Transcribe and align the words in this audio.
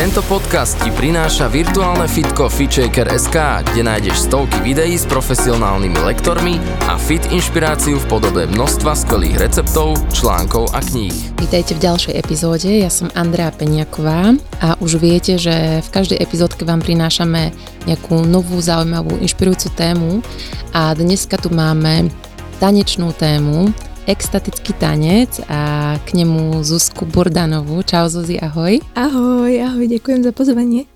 Tento 0.00 0.24
podcast 0.24 0.80
ti 0.80 0.88
prináša 0.88 1.52
virtuálne 1.52 2.08
fitko 2.08 2.48
FitShaker.sk, 2.48 3.36
kde 3.68 3.84
nájdeš 3.84 4.32
stovky 4.32 4.56
videí 4.64 4.96
s 4.96 5.04
profesionálnymi 5.04 6.00
lektormi 6.00 6.56
a 6.88 6.96
fit 6.96 7.20
inšpiráciu 7.28 8.00
v 8.00 8.08
podobe 8.08 8.48
množstva 8.48 8.96
skvelých 8.96 9.36
receptov, 9.36 10.00
článkov 10.08 10.72
a 10.72 10.80
kníh. 10.80 11.12
Vítajte 11.36 11.76
v 11.76 11.84
ďalšej 11.84 12.14
epizóde, 12.16 12.80
ja 12.80 12.88
som 12.88 13.12
Andrea 13.12 13.52
Peniaková 13.52 14.40
a 14.64 14.72
už 14.80 14.96
viete, 14.96 15.36
že 15.36 15.84
v 15.84 15.88
každej 15.92 16.16
epizódke 16.16 16.64
vám 16.64 16.80
prinášame 16.80 17.52
nejakú 17.84 18.24
novú, 18.24 18.56
zaujímavú, 18.56 19.20
inšpirujúcu 19.20 19.68
tému 19.76 20.24
a 20.72 20.96
dneska 20.96 21.36
tu 21.36 21.52
máme 21.52 22.08
tanečnú 22.56 23.12
tému, 23.12 23.68
extatický 24.10 24.74
tanec 24.74 25.38
a 25.46 25.94
k 26.02 26.18
nemu 26.18 26.66
Zuzku 26.66 27.06
Burdanovú. 27.06 27.78
Čau 27.86 28.10
Zuzi, 28.10 28.42
ahoj. 28.42 28.82
Ahoj, 28.98 29.54
ahoj, 29.54 29.86
ďakujem 29.86 30.26
za 30.26 30.34
pozvanie. 30.34 30.90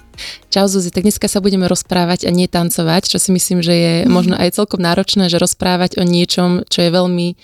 Čau 0.50 0.66
Zuzi, 0.66 0.90
tak 0.90 1.06
dneska 1.06 1.30
sa 1.30 1.38
budeme 1.38 1.70
rozprávať 1.70 2.26
a 2.26 2.34
nie 2.34 2.50
tancovať, 2.50 3.14
čo 3.14 3.22
si 3.22 3.30
myslím, 3.30 3.62
že 3.62 3.74
je 3.74 3.94
možno 4.10 4.34
aj 4.34 4.58
celkom 4.58 4.82
náročné, 4.82 5.30
že 5.30 5.38
rozprávať 5.38 6.02
o 6.02 6.02
niečom, 6.02 6.66
čo 6.66 6.82
je 6.82 6.90
veľmi 6.90 7.38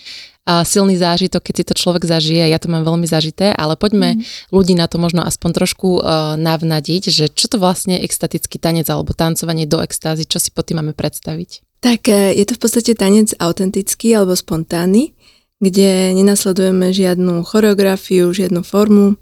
a 0.51 0.66
silný 0.66 0.98
zážitok, 0.98 1.38
keď 1.46 1.55
si 1.55 1.65
to 1.69 1.74
človek 1.79 2.02
zažije, 2.02 2.51
ja 2.51 2.59
to 2.59 2.66
mám 2.66 2.82
veľmi 2.82 3.07
zažité, 3.07 3.55
ale 3.55 3.79
poďme 3.79 4.18
mm. 4.18 4.51
ľudí 4.51 4.74
na 4.74 4.91
to 4.91 4.98
možno 4.98 5.23
aspoň 5.23 5.62
trošku 5.62 6.01
uh, 6.01 6.35
navnadiť, 6.35 7.13
že 7.13 7.30
čo 7.30 7.46
to 7.46 7.63
vlastne 7.63 7.95
je 7.95 8.02
extatický 8.09 8.59
tanec 8.59 8.91
alebo 8.91 9.15
tancovanie 9.15 9.71
do 9.71 9.79
extázy, 9.79 10.26
čo 10.26 10.43
si 10.43 10.51
pod 10.51 10.66
tým 10.66 10.82
máme 10.82 10.96
predstaviť? 10.96 11.63
Tak 11.80 12.13
e, 12.13 12.37
je 12.37 12.45
to 12.45 12.57
v 12.57 12.60
podstate 12.60 12.93
tanec 12.93 13.32
autentický 13.41 14.13
alebo 14.13 14.37
spontánny, 14.37 15.16
kde 15.61 16.16
nenasledujeme 16.16 16.93
žiadnu 16.93 17.45
choreografiu, 17.45 18.33
žiadnu 18.33 18.65
formu, 18.65 19.21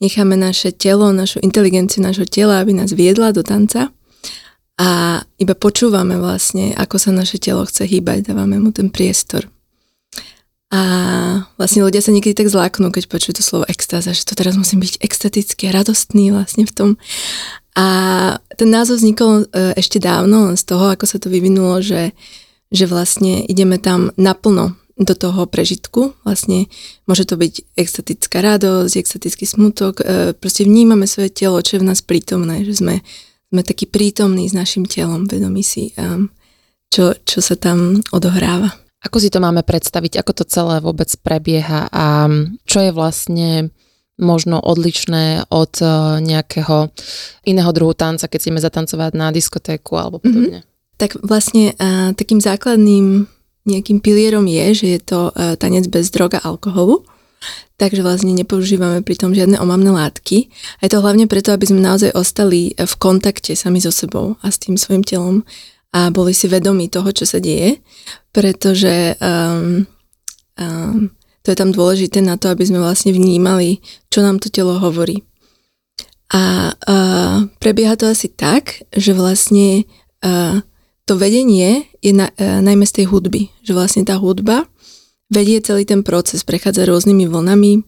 necháme 0.00 0.36
naše 0.36 0.72
telo, 0.72 1.12
našu 1.12 1.40
inteligenciu 1.40 2.04
našho 2.04 2.28
tela, 2.28 2.60
aby 2.60 2.76
nás 2.76 2.92
viedla 2.92 3.32
do 3.32 3.40
tanca 3.40 3.88
a 4.80 5.20
iba 5.36 5.52
počúvame 5.52 6.16
vlastne, 6.16 6.72
ako 6.72 6.96
sa 6.96 7.12
naše 7.12 7.36
telo 7.36 7.68
chce 7.68 7.84
hýbať, 7.84 8.32
dávame 8.32 8.56
mu 8.56 8.72
ten 8.72 8.88
priestor. 8.88 9.44
A 10.70 10.80
vlastne 11.58 11.82
ľudia 11.82 11.98
sa 11.98 12.14
niekedy 12.14 12.32
tak 12.32 12.48
zláknú, 12.48 12.94
keď 12.94 13.10
počujú 13.10 13.36
to 13.36 13.44
slovo 13.44 13.64
extáza, 13.66 14.14
že 14.14 14.22
to 14.22 14.38
teraz 14.38 14.54
musím 14.54 14.80
byť 14.80 15.02
extatický 15.02 15.68
a 15.68 15.76
radostný 15.82 16.30
vlastne 16.30 16.62
v 16.64 16.72
tom. 16.72 16.90
A 17.74 17.86
ten 18.54 18.70
názov 18.70 19.02
vznikol 19.02 19.50
e, 19.50 19.74
ešte 19.74 19.98
dávno, 19.98 20.46
len 20.48 20.56
z 20.56 20.64
toho, 20.64 20.94
ako 20.94 21.10
sa 21.10 21.18
to 21.18 21.26
vyvinulo, 21.26 21.82
že, 21.82 22.14
že 22.70 22.86
vlastne 22.86 23.42
ideme 23.50 23.82
tam 23.82 24.14
naplno 24.14 24.78
do 25.00 25.16
toho 25.16 25.48
prežitku. 25.48 26.12
Vlastne 26.28 26.68
môže 27.08 27.24
to 27.24 27.40
byť 27.40 27.72
extatická 27.72 28.44
radosť, 28.44 28.92
extatický 29.00 29.48
smutok. 29.48 30.04
E, 30.04 30.36
proste 30.36 30.68
vnímame 30.68 31.08
svoje 31.08 31.32
telo, 31.32 31.64
čo 31.64 31.80
je 31.80 31.82
v 31.82 31.88
nás 31.88 32.04
prítomné, 32.04 32.68
že 32.68 32.84
sme, 32.84 33.00
sme 33.48 33.62
takí 33.64 33.88
prítomní 33.88 34.44
s 34.44 34.52
našim 34.52 34.84
telom, 34.84 35.24
vedomí 35.24 35.64
si, 35.64 35.96
e, 35.96 36.28
čo, 36.92 37.16
čo 37.24 37.40
sa 37.40 37.56
tam 37.56 38.04
odohráva. 38.12 38.76
Ako 39.00 39.16
si 39.16 39.32
to 39.32 39.40
máme 39.40 39.64
predstaviť, 39.64 40.20
ako 40.20 40.32
to 40.36 40.44
celé 40.44 40.84
vôbec 40.84 41.08
prebieha 41.24 41.88
a 41.88 42.28
čo 42.68 42.78
je 42.84 42.92
vlastne 42.92 43.72
možno 44.20 44.60
odlišné 44.60 45.48
od 45.48 45.80
e, 45.80 45.88
nejakého 46.20 46.92
iného 47.48 47.70
druhu 47.72 47.96
tanca, 47.96 48.28
keď 48.28 48.52
ideme 48.52 48.60
zatancovať 48.60 49.16
na 49.16 49.32
diskotéku 49.32 49.96
alebo 49.96 50.20
podobne? 50.20 50.60
Mm-hmm. 50.60 50.68
Tak 51.00 51.16
vlastne 51.24 51.72
uh, 51.80 52.12
takým 52.12 52.44
základným 52.44 53.24
nejakým 53.68 54.00
pilierom 54.00 54.48
je, 54.48 54.66
že 54.72 54.86
je 54.96 55.00
to 55.00 55.20
uh, 55.30 55.56
tanec 55.56 55.88
bez 55.92 56.08
droga 56.08 56.40
a 56.40 56.52
alkoholu. 56.52 57.04
Takže 57.80 58.04
vlastne 58.04 58.36
nepoužívame 58.36 59.00
pri 59.00 59.16
tom 59.16 59.32
žiadne 59.32 59.56
omamné 59.56 59.88
látky. 59.88 60.52
A 60.80 60.84
je 60.84 60.92
to 60.92 61.00
hlavne 61.00 61.24
preto, 61.24 61.56
aby 61.56 61.64
sme 61.64 61.80
naozaj 61.80 62.12
ostali 62.12 62.76
v 62.76 62.94
kontakte 63.00 63.56
sami 63.56 63.80
so 63.80 63.88
sebou 63.88 64.36
a 64.44 64.52
s 64.52 64.60
tým 64.60 64.76
svojim 64.76 65.00
telom 65.00 65.48
a 65.90 66.12
boli 66.14 66.30
si 66.30 66.46
vedomí 66.46 66.86
toho, 66.86 67.10
čo 67.10 67.26
sa 67.26 67.42
deje, 67.42 67.82
pretože 68.30 69.18
um, 69.18 69.82
um, 70.60 71.10
to 71.42 71.50
je 71.50 71.56
tam 71.58 71.74
dôležité 71.74 72.22
na 72.22 72.38
to, 72.38 72.52
aby 72.52 72.62
sme 72.62 72.78
vlastne 72.78 73.10
vnímali, 73.10 73.82
čo 74.12 74.22
nám 74.22 74.38
to 74.38 74.52
telo 74.52 74.78
hovorí. 74.78 75.26
A 76.30 76.70
uh, 76.70 77.50
prebieha 77.58 77.98
to 77.98 78.06
asi 78.06 78.30
tak, 78.30 78.86
že 78.94 79.16
vlastne 79.18 79.82
uh, 80.22 80.62
to 81.10 81.18
vedenie 81.18 81.90
je 81.98 82.14
na, 82.14 82.30
e, 82.38 82.62
najmä 82.62 82.86
z 82.86 83.02
tej 83.02 83.06
hudby, 83.10 83.50
že 83.66 83.74
vlastne 83.74 84.06
tá 84.06 84.14
hudba 84.14 84.70
vedie 85.26 85.58
celý 85.58 85.82
ten 85.82 86.06
proces, 86.06 86.46
prechádza 86.46 86.86
rôznymi 86.86 87.26
vlnami, 87.26 87.82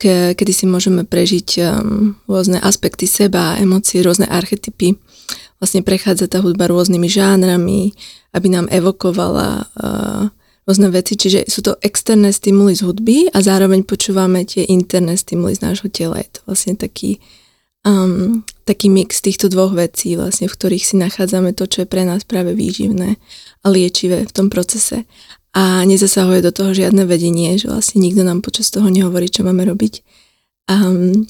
ke, 0.00 0.36
kedy 0.36 0.52
si 0.52 0.64
môžeme 0.64 1.04
prežiť 1.04 1.48
um, 1.60 2.16
rôzne 2.24 2.56
aspekty 2.56 3.04
seba, 3.04 3.60
emócie, 3.60 4.00
rôzne 4.00 4.24
archetypy. 4.24 4.96
Vlastne 5.60 5.84
prechádza 5.84 6.24
tá 6.24 6.40
hudba 6.40 6.72
rôznymi 6.72 7.04
žánrami, 7.04 7.92
aby 8.32 8.48
nám 8.48 8.64
evokovala 8.72 9.68
uh, 9.76 10.32
rôzne 10.64 10.88
veci, 10.88 11.20
čiže 11.20 11.52
sú 11.52 11.60
to 11.60 11.76
externé 11.84 12.32
stimuly 12.32 12.72
z 12.72 12.88
hudby 12.88 13.28
a 13.28 13.44
zároveň 13.44 13.84
počúvame 13.84 14.48
tie 14.48 14.64
interné 14.64 15.20
stimuly 15.20 15.52
z 15.52 15.68
nášho 15.68 15.92
tela. 15.92 16.16
Je 16.16 16.32
to 16.32 16.40
vlastne 16.48 16.80
taký 16.80 17.20
um, 17.84 18.44
taký 18.68 18.92
mix 18.92 19.20
týchto 19.24 19.48
dvoch 19.48 19.72
vecí, 19.72 20.14
vlastne, 20.14 20.46
v 20.46 20.56
ktorých 20.56 20.84
si 20.84 20.94
nachádzame 21.00 21.56
to, 21.56 21.66
čo 21.66 21.84
je 21.84 21.88
pre 21.88 22.04
nás 22.04 22.22
práve 22.24 22.52
výživné 22.52 23.16
a 23.64 23.66
liečivé 23.66 24.24
v 24.26 24.32
tom 24.32 24.52
procese. 24.52 25.04
A 25.50 25.82
nezasahuje 25.82 26.46
do 26.46 26.54
toho 26.54 26.70
žiadne 26.70 27.02
vedenie, 27.10 27.58
že 27.58 27.66
vlastne 27.66 27.98
nikto 27.98 28.22
nám 28.22 28.38
počas 28.38 28.70
toho 28.70 28.86
nehovorí, 28.86 29.26
čo 29.26 29.42
máme 29.42 29.66
robiť. 29.66 30.06
Um, 30.70 31.26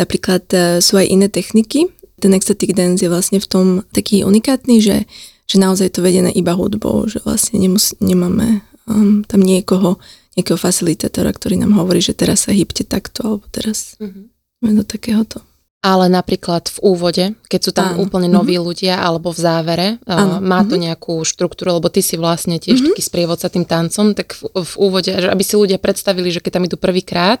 napríklad 0.00 0.44
uh, 0.56 0.60
sú 0.80 0.96
aj 0.96 1.06
iné 1.12 1.28
techniky. 1.28 1.92
Ten 2.16 2.32
ecstatic 2.32 2.72
dance 2.72 3.04
je 3.04 3.12
vlastne 3.12 3.36
v 3.36 3.48
tom 3.48 3.66
taký 3.92 4.24
unikátny, 4.24 4.80
že, 4.80 5.04
že 5.44 5.56
naozaj 5.60 5.92
to 5.92 6.00
vedené 6.00 6.32
iba 6.32 6.56
hudbou, 6.56 7.04
že 7.04 7.20
vlastne 7.20 7.60
nemus- 7.60 7.96
nemáme 8.00 8.64
um, 8.88 9.20
tam 9.28 9.44
niekoho, 9.44 10.00
nejakého 10.40 10.56
facilitátora, 10.56 11.28
ktorý 11.28 11.60
nám 11.60 11.76
hovorí, 11.76 12.00
že 12.00 12.16
teraz 12.16 12.48
sa 12.48 12.56
hýbte 12.56 12.88
takto, 12.88 13.20
alebo 13.26 13.44
teraz 13.52 14.00
mm-hmm. 14.00 14.72
do 14.72 14.84
takéhoto. 14.88 15.44
Ale 15.80 16.12
napríklad 16.12 16.68
v 16.68 16.78
úvode, 16.84 17.24
keď 17.48 17.60
sú 17.64 17.72
tam 17.72 17.96
Áno. 17.96 18.04
úplne 18.04 18.28
noví 18.28 18.60
mm-hmm. 18.60 18.68
ľudia, 18.68 18.94
alebo 19.00 19.32
v 19.32 19.40
závere, 19.40 19.88
Áno. 20.04 20.36
má 20.44 20.60
to 20.60 20.76
mm-hmm. 20.76 20.92
nejakú 20.92 21.24
štruktúru, 21.24 21.80
lebo 21.80 21.88
ty 21.88 22.04
si 22.04 22.20
vlastne 22.20 22.60
tiež 22.60 22.84
mm-hmm. 22.84 22.88
taký 22.92 23.00
sprievodca 23.00 23.48
tým 23.48 23.64
tancom, 23.64 24.12
tak 24.12 24.36
v, 24.36 24.60
v 24.60 24.72
úvode, 24.76 25.08
že 25.08 25.24
aby 25.24 25.40
si 25.40 25.56
ľudia 25.56 25.80
predstavili, 25.80 26.28
že 26.28 26.44
keď 26.44 26.60
tam 26.60 26.68
idú 26.68 26.76
prvýkrát, 26.76 27.40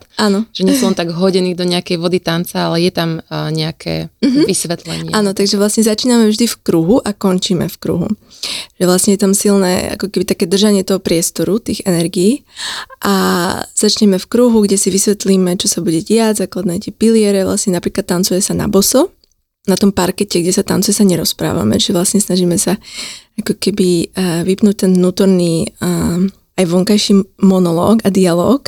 že 0.56 0.64
nie 0.64 0.72
sú 0.72 0.88
len 0.88 0.96
tak 0.96 1.12
hodení 1.12 1.52
do 1.52 1.68
nejakej 1.68 2.00
vody 2.00 2.16
tanca, 2.16 2.72
ale 2.72 2.80
je 2.80 2.92
tam 2.96 3.20
uh, 3.20 3.52
nejaké 3.52 4.08
mm-hmm. 4.08 4.44
vysvetlenie. 4.48 5.12
Áno, 5.12 5.36
takže 5.36 5.60
vlastne 5.60 5.84
začíname 5.84 6.32
vždy 6.32 6.48
v 6.48 6.56
kruhu 6.64 6.96
a 7.04 7.12
končíme 7.12 7.68
v 7.68 7.76
kruhu. 7.76 8.08
Že 8.80 8.84
vlastne 8.88 9.10
je 9.12 9.20
tam 9.20 9.36
silné, 9.36 10.00
ako 10.00 10.08
keby 10.08 10.24
také 10.24 10.48
držanie 10.48 10.80
toho 10.80 10.96
priestoru, 10.96 11.60
tých 11.60 11.84
energií 11.84 12.48
a 13.04 13.14
začneme 13.76 14.16
v 14.16 14.26
kruhu, 14.32 14.64
kde 14.64 14.80
si 14.80 14.88
vysvetlíme, 14.88 15.60
čo 15.60 15.68
sa 15.68 15.84
bude 15.84 16.00
diať, 16.00 16.48
základné 16.48 16.88
tie 16.88 16.92
piliere, 16.96 17.44
vlastne 17.44 17.76
napríklad 17.76 18.08
tancuje 18.30 18.46
sa 18.46 18.54
na 18.54 18.70
boso, 18.70 19.10
na 19.66 19.74
tom 19.74 19.90
parkete, 19.90 20.38
kde 20.38 20.54
sa 20.54 20.62
tancuje, 20.62 20.94
sa 20.94 21.02
nerozprávame, 21.02 21.82
že 21.82 21.90
vlastne 21.90 22.22
snažíme 22.22 22.54
sa 22.54 22.78
ako 23.42 23.58
keby 23.58 24.14
uh, 24.14 24.46
vypnúť 24.46 24.86
ten 24.86 24.94
vnútorný 24.94 25.66
uh, 25.82 26.30
aj 26.54 26.64
vonkajší 26.70 27.42
monológ 27.42 28.06
a 28.06 28.08
dialog, 28.14 28.62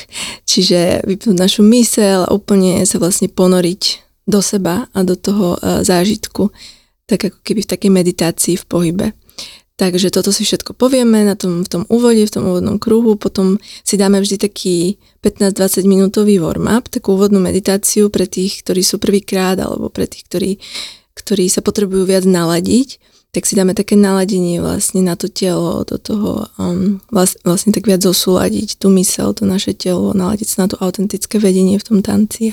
čiže 0.50 1.06
vypnúť 1.06 1.36
našu 1.38 1.62
mysel 1.70 2.26
a 2.26 2.34
úplne 2.34 2.82
sa 2.82 2.98
vlastne 2.98 3.30
ponoriť 3.30 4.03
do 4.26 4.42
seba 4.42 4.91
a 4.91 4.98
do 5.06 5.14
toho 5.14 5.54
uh, 5.62 5.86
zážitku, 5.86 6.50
tak 7.06 7.30
ako 7.30 7.38
keby 7.47 7.62
v 7.62 7.70
takej 7.70 7.91
meditácii 7.94 8.54
v 8.58 8.65
pohybe. 8.66 9.06
Takže 9.80 10.13
toto 10.13 10.30
si 10.30 10.45
všetko 10.45 10.77
povieme 10.77 11.24
na 11.24 11.33
tom, 11.33 11.65
v 11.65 11.69
tom 11.69 11.83
úvode, 11.89 12.22
v 12.28 12.33
tom 12.33 12.45
úvodnom 12.45 12.77
kruhu, 12.77 13.16
potom 13.16 13.57
si 13.83 13.97
dáme 13.97 14.21
vždy 14.21 14.36
taký 14.36 15.01
15-20 15.24 15.89
minútový 15.89 16.36
warm-up, 16.39 16.92
takú 16.92 17.16
úvodnú 17.16 17.41
meditáciu 17.41 18.13
pre 18.13 18.28
tých, 18.28 18.60
ktorí 18.63 18.84
sú 18.84 19.01
prvýkrát, 19.01 19.57
alebo 19.57 19.89
pre 19.89 20.04
tých, 20.04 20.28
ktorí, 20.28 20.51
ktorí 21.16 21.48
sa 21.48 21.65
potrebujú 21.65 22.04
viac 22.04 22.28
naladiť, 22.28 23.01
tak 23.33 23.48
si 23.48 23.57
dáme 23.57 23.72
také 23.72 23.97
naladenie 23.97 24.60
vlastne 24.60 25.01
na 25.01 25.16
to 25.16 25.33
telo, 25.33 25.89
do 25.89 25.97
toho 25.97 26.53
um, 26.60 27.01
vlastne, 27.09 27.72
tak 27.72 27.89
viac 27.89 28.04
zosúľadiť 28.04 28.77
tú 28.77 28.92
mysel, 28.92 29.33
to 29.33 29.48
naše 29.48 29.72
telo, 29.72 30.13
naladiť 30.13 30.48
sa 30.53 30.57
na 30.65 30.68
to 30.68 30.77
autentické 30.84 31.41
vedenie 31.41 31.80
v 31.80 31.86
tom 31.89 31.98
tanci. 32.04 32.53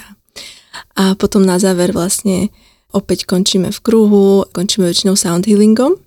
A 0.95 1.19
potom 1.19 1.43
na 1.43 1.59
záver 1.59 1.91
vlastne 1.91 2.47
opäť 2.95 3.27
končíme 3.27 3.75
v 3.75 3.79
kruhu, 3.83 4.47
končíme 4.55 4.87
väčšinou 4.87 5.19
sound 5.19 5.51
healingom, 5.51 5.99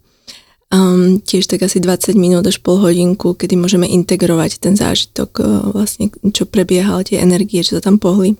um, 0.72 1.20
tiež 1.20 1.46
tak 1.46 1.62
asi 1.62 1.78
20 1.78 2.16
minút 2.16 2.48
až 2.48 2.58
pol 2.64 2.80
hodinku, 2.80 3.36
kedy 3.36 3.54
môžeme 3.60 3.84
integrovať 3.84 4.58
ten 4.58 4.74
zážitok, 4.74 5.30
uh, 5.38 5.44
vlastne 5.70 6.08
čo 6.32 6.48
prebiehal, 6.48 7.04
tie 7.04 7.20
energie, 7.20 7.60
čo 7.60 7.78
sa 7.78 7.84
tam 7.84 8.00
pohli 8.00 8.34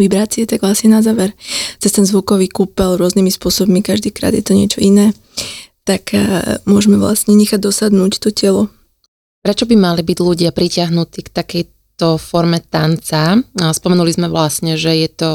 vibrácie, 0.00 0.48
tak 0.48 0.64
vlastne 0.64 0.90
na 0.90 1.04
záver 1.04 1.36
cez 1.78 1.94
ten 1.94 2.02
zvukový 2.02 2.50
kúpel 2.50 2.98
rôznymi 2.98 3.30
spôsobmi, 3.30 3.84
každýkrát 3.84 4.34
je 4.34 4.42
to 4.42 4.56
niečo 4.56 4.80
iné, 4.80 5.12
tak 5.84 6.16
uh, 6.16 6.58
môžeme 6.64 6.96
vlastne 6.96 7.36
nechať 7.36 7.60
dosadnúť 7.60 8.18
to 8.18 8.32
telo. 8.32 8.72
Prečo 9.44 9.68
by 9.68 9.76
mali 9.76 10.00
byť 10.00 10.18
ľudia 10.24 10.50
pritiahnutí 10.56 11.28
k 11.28 11.30
takejto 11.30 12.16
forme 12.16 12.64
tanca? 12.64 13.44
Spomenuli 13.52 14.08
sme 14.08 14.32
vlastne, 14.32 14.80
že 14.80 14.96
je 14.96 15.08
to 15.12 15.30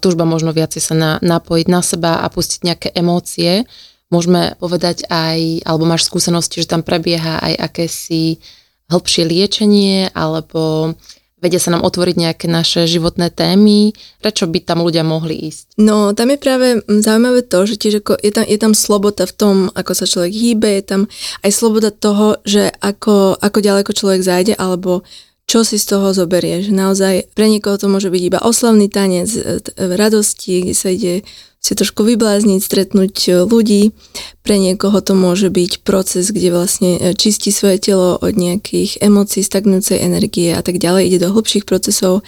túžba 0.00 0.24
možno 0.24 0.56
viacej 0.56 0.80
sa 0.80 0.94
na, 0.96 1.10
napojiť 1.20 1.66
na 1.68 1.84
seba 1.84 2.24
a 2.24 2.26
pustiť 2.32 2.60
nejaké 2.64 2.88
emócie 2.96 3.68
môžeme 4.10 4.58
povedať 4.58 5.06
aj, 5.08 5.64
alebo 5.64 5.86
máš 5.86 6.10
skúsenosti, 6.10 6.60
že 6.60 6.70
tam 6.70 6.82
prebieha 6.82 7.38
aj 7.40 7.54
akési 7.70 8.42
hĺbšie 8.90 9.22
liečenie, 9.22 10.10
alebo 10.10 10.92
vedia 11.40 11.56
sa 11.56 11.72
nám 11.72 11.86
otvoriť 11.88 12.16
nejaké 12.20 12.46
naše 12.46 12.84
životné 12.84 13.32
témy, 13.32 13.96
prečo 14.20 14.44
by 14.44 14.60
tam 14.60 14.84
ľudia 14.84 15.00
mohli 15.06 15.48
ísť? 15.48 15.80
No, 15.80 16.12
tam 16.12 16.28
je 16.34 16.38
práve 16.38 16.66
zaujímavé 16.84 17.40
to, 17.48 17.64
že 17.64 17.80
tiež 17.80 18.04
ako 18.04 18.20
je, 18.20 18.30
tam, 18.34 18.44
je 18.44 18.58
tam 18.60 18.72
sloboda 18.76 19.24
v 19.24 19.34
tom, 19.34 19.56
ako 19.72 19.92
sa 19.96 20.04
človek 20.04 20.32
hýbe, 20.36 20.68
je 20.78 20.84
tam 20.84 21.02
aj 21.40 21.50
sloboda 21.54 21.88
toho, 21.88 22.36
že 22.44 22.68
ako, 22.84 23.40
ako 23.40 23.58
ďaleko 23.62 23.90
človek 23.94 24.20
zájde, 24.20 24.54
alebo 24.60 25.06
čo 25.48 25.66
si 25.66 25.82
z 25.82 25.96
toho 25.96 26.14
zoberie. 26.14 26.62
Že 26.62 26.72
naozaj 26.78 27.14
pre 27.34 27.50
niekoho 27.50 27.74
to 27.74 27.90
môže 27.90 28.06
byť 28.06 28.22
iba 28.22 28.38
oslavný 28.38 28.86
tanec 28.86 29.26
v 29.74 29.92
radosti, 29.98 30.62
kde 30.62 30.74
sa 30.78 30.94
ide 30.94 31.26
si 31.60 31.76
trošku 31.76 32.08
vyblázniť, 32.08 32.60
stretnúť 32.64 33.14
e, 33.28 33.30
ľudí. 33.44 33.92
Pre 34.40 34.56
niekoho 34.56 34.96
to 35.04 35.12
môže 35.12 35.52
byť 35.52 35.84
proces, 35.84 36.32
kde 36.32 36.56
vlastne 36.56 36.96
e, 36.96 37.12
čistí 37.12 37.52
svoje 37.52 37.76
telo 37.76 38.16
od 38.16 38.32
nejakých 38.32 38.96
emócií, 39.04 39.44
stagnúcej 39.44 40.00
energie 40.00 40.56
a 40.56 40.64
tak 40.64 40.80
ďalej, 40.80 41.12
ide 41.12 41.18
do 41.20 41.36
hlbších 41.36 41.68
procesov 41.68 42.24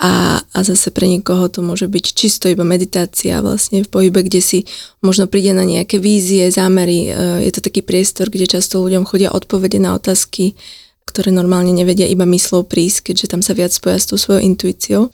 a, 0.00 0.40
a 0.40 0.58
zase 0.64 0.88
pre 0.96 1.12
niekoho 1.12 1.52
to 1.52 1.60
môže 1.60 1.92
byť 1.92 2.04
čisto 2.16 2.48
iba 2.48 2.64
meditácia 2.64 3.44
vlastne 3.44 3.84
v 3.84 3.88
pohybe, 3.92 4.24
kde 4.24 4.40
si 4.40 4.58
možno 5.04 5.28
príde 5.28 5.52
na 5.52 5.68
nejaké 5.68 6.00
vízie, 6.00 6.48
zámery. 6.48 7.12
E, 7.12 7.44
je 7.44 7.52
to 7.52 7.60
taký 7.60 7.84
priestor, 7.84 8.32
kde 8.32 8.48
často 8.48 8.80
ľuďom 8.80 9.04
chodia 9.04 9.28
odpovede 9.28 9.76
na 9.76 9.92
otázky, 9.92 10.56
ktoré 11.04 11.28
normálne 11.28 11.76
nevedia 11.76 12.08
iba 12.08 12.24
myslou 12.24 12.64
prísť, 12.64 13.12
keďže 13.12 13.36
tam 13.36 13.44
sa 13.44 13.52
viac 13.52 13.76
spoja 13.76 14.00
s 14.00 14.08
tou 14.08 14.16
svojou 14.16 14.40
intuíciou. 14.40 15.12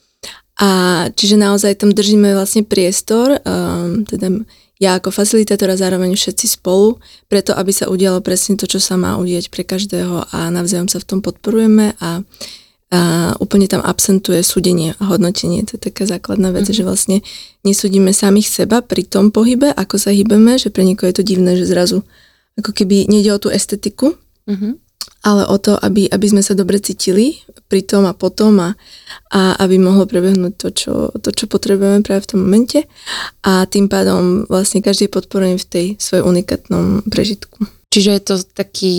A 0.56 0.68
čiže 1.12 1.36
naozaj 1.36 1.84
tam 1.84 1.92
držíme 1.92 2.32
vlastne 2.32 2.64
priestor, 2.64 3.44
um, 3.44 4.08
teda 4.08 4.40
ja 4.76 5.00
ako 5.00 5.08
facilitátor 5.08 5.72
a 5.72 5.76
zároveň 5.76 6.12
všetci 6.12 6.60
spolu, 6.60 7.00
preto 7.32 7.56
aby 7.56 7.72
sa 7.72 7.88
udialo 7.88 8.20
presne 8.20 8.60
to, 8.60 8.68
čo 8.68 8.76
sa 8.76 9.00
má 9.00 9.16
udieť 9.16 9.48
pre 9.48 9.64
každého 9.64 10.32
a 10.32 10.52
navzájom 10.52 10.88
sa 10.88 11.00
v 11.00 11.08
tom 11.08 11.20
podporujeme 11.24 11.96
a, 11.96 12.20
a 12.92 13.00
úplne 13.40 13.68
tam 13.68 13.80
absentuje 13.80 14.44
súdenie 14.44 14.92
a 15.00 15.02
hodnotenie. 15.08 15.64
To 15.64 15.80
je 15.80 15.92
taká 15.92 16.04
základná 16.04 16.52
vec, 16.52 16.68
mm-hmm. 16.68 16.76
že 16.76 16.88
vlastne 16.88 17.16
nesúdime 17.64 18.12
samých 18.12 18.52
seba 18.52 18.84
pri 18.84 19.08
tom 19.08 19.32
pohybe, 19.32 19.72
ako 19.72 19.96
sa 19.96 20.12
hýbeme, 20.12 20.60
že 20.60 20.68
pre 20.68 20.84
niekoho 20.84 21.08
je 21.08 21.20
to 21.20 21.24
divné, 21.24 21.56
že 21.56 21.68
zrazu 21.68 22.04
ako 22.56 22.72
keby 22.72 23.08
nejde 23.08 23.32
o 23.32 23.40
tú 23.40 23.48
estetiku, 23.48 24.16
mm-hmm 24.48 24.86
ale 25.26 25.42
o 25.50 25.58
to, 25.58 25.74
aby, 25.82 26.06
aby 26.06 26.26
sme 26.30 26.42
sa 26.42 26.54
dobre 26.54 26.78
cítili 26.78 27.42
pri 27.66 27.82
tom 27.82 28.06
a 28.06 28.14
potom 28.14 28.58
a, 28.62 28.70
a 29.34 29.58
aby 29.62 29.78
mohlo 29.78 30.06
prebehnúť 30.06 30.54
to 30.54 30.68
čo, 30.70 30.94
to, 31.18 31.30
čo 31.34 31.50
potrebujeme 31.50 32.02
práve 32.06 32.26
v 32.26 32.30
tom 32.30 32.40
momente 32.46 32.86
a 33.42 33.66
tým 33.66 33.90
pádom 33.90 34.46
vlastne 34.46 34.82
každý 34.82 35.10
je 35.10 35.16
podporený 35.16 35.54
v 35.58 35.66
tej 35.66 35.86
svojom 35.98 36.30
unikátnom 36.30 37.06
prežitku. 37.10 37.66
Čiže 37.90 38.10
je 38.12 38.22
to 38.22 38.34
taký 38.54 38.94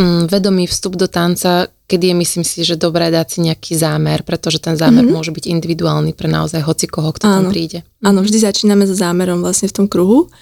mm, 0.00 0.32
vedomý 0.32 0.64
vstup 0.68 0.96
do 0.96 1.08
tanca, 1.08 1.68
kedy 1.86 2.12
je 2.12 2.16
myslím 2.18 2.44
si, 2.44 2.66
že 2.66 2.80
dobré 2.80 3.12
dať 3.12 3.26
si 3.26 3.38
nejaký 3.46 3.72
zámer, 3.78 4.26
pretože 4.26 4.58
ten 4.58 4.74
zámer 4.74 5.06
mm-hmm. 5.06 5.16
môže 5.16 5.30
byť 5.30 5.44
individuálny 5.46 6.12
pre 6.16 6.26
naozaj 6.26 6.62
hoci 6.64 6.86
koho, 6.90 7.14
kto 7.14 7.24
Áno. 7.26 7.34
tam 7.36 7.44
príde. 7.52 7.86
Áno, 8.02 8.24
vždy 8.26 8.42
začíname 8.42 8.84
so 8.88 8.96
zámerom 8.96 9.44
vlastne 9.44 9.70
v 9.70 9.76
tom 9.82 9.86
kruhu 9.86 10.32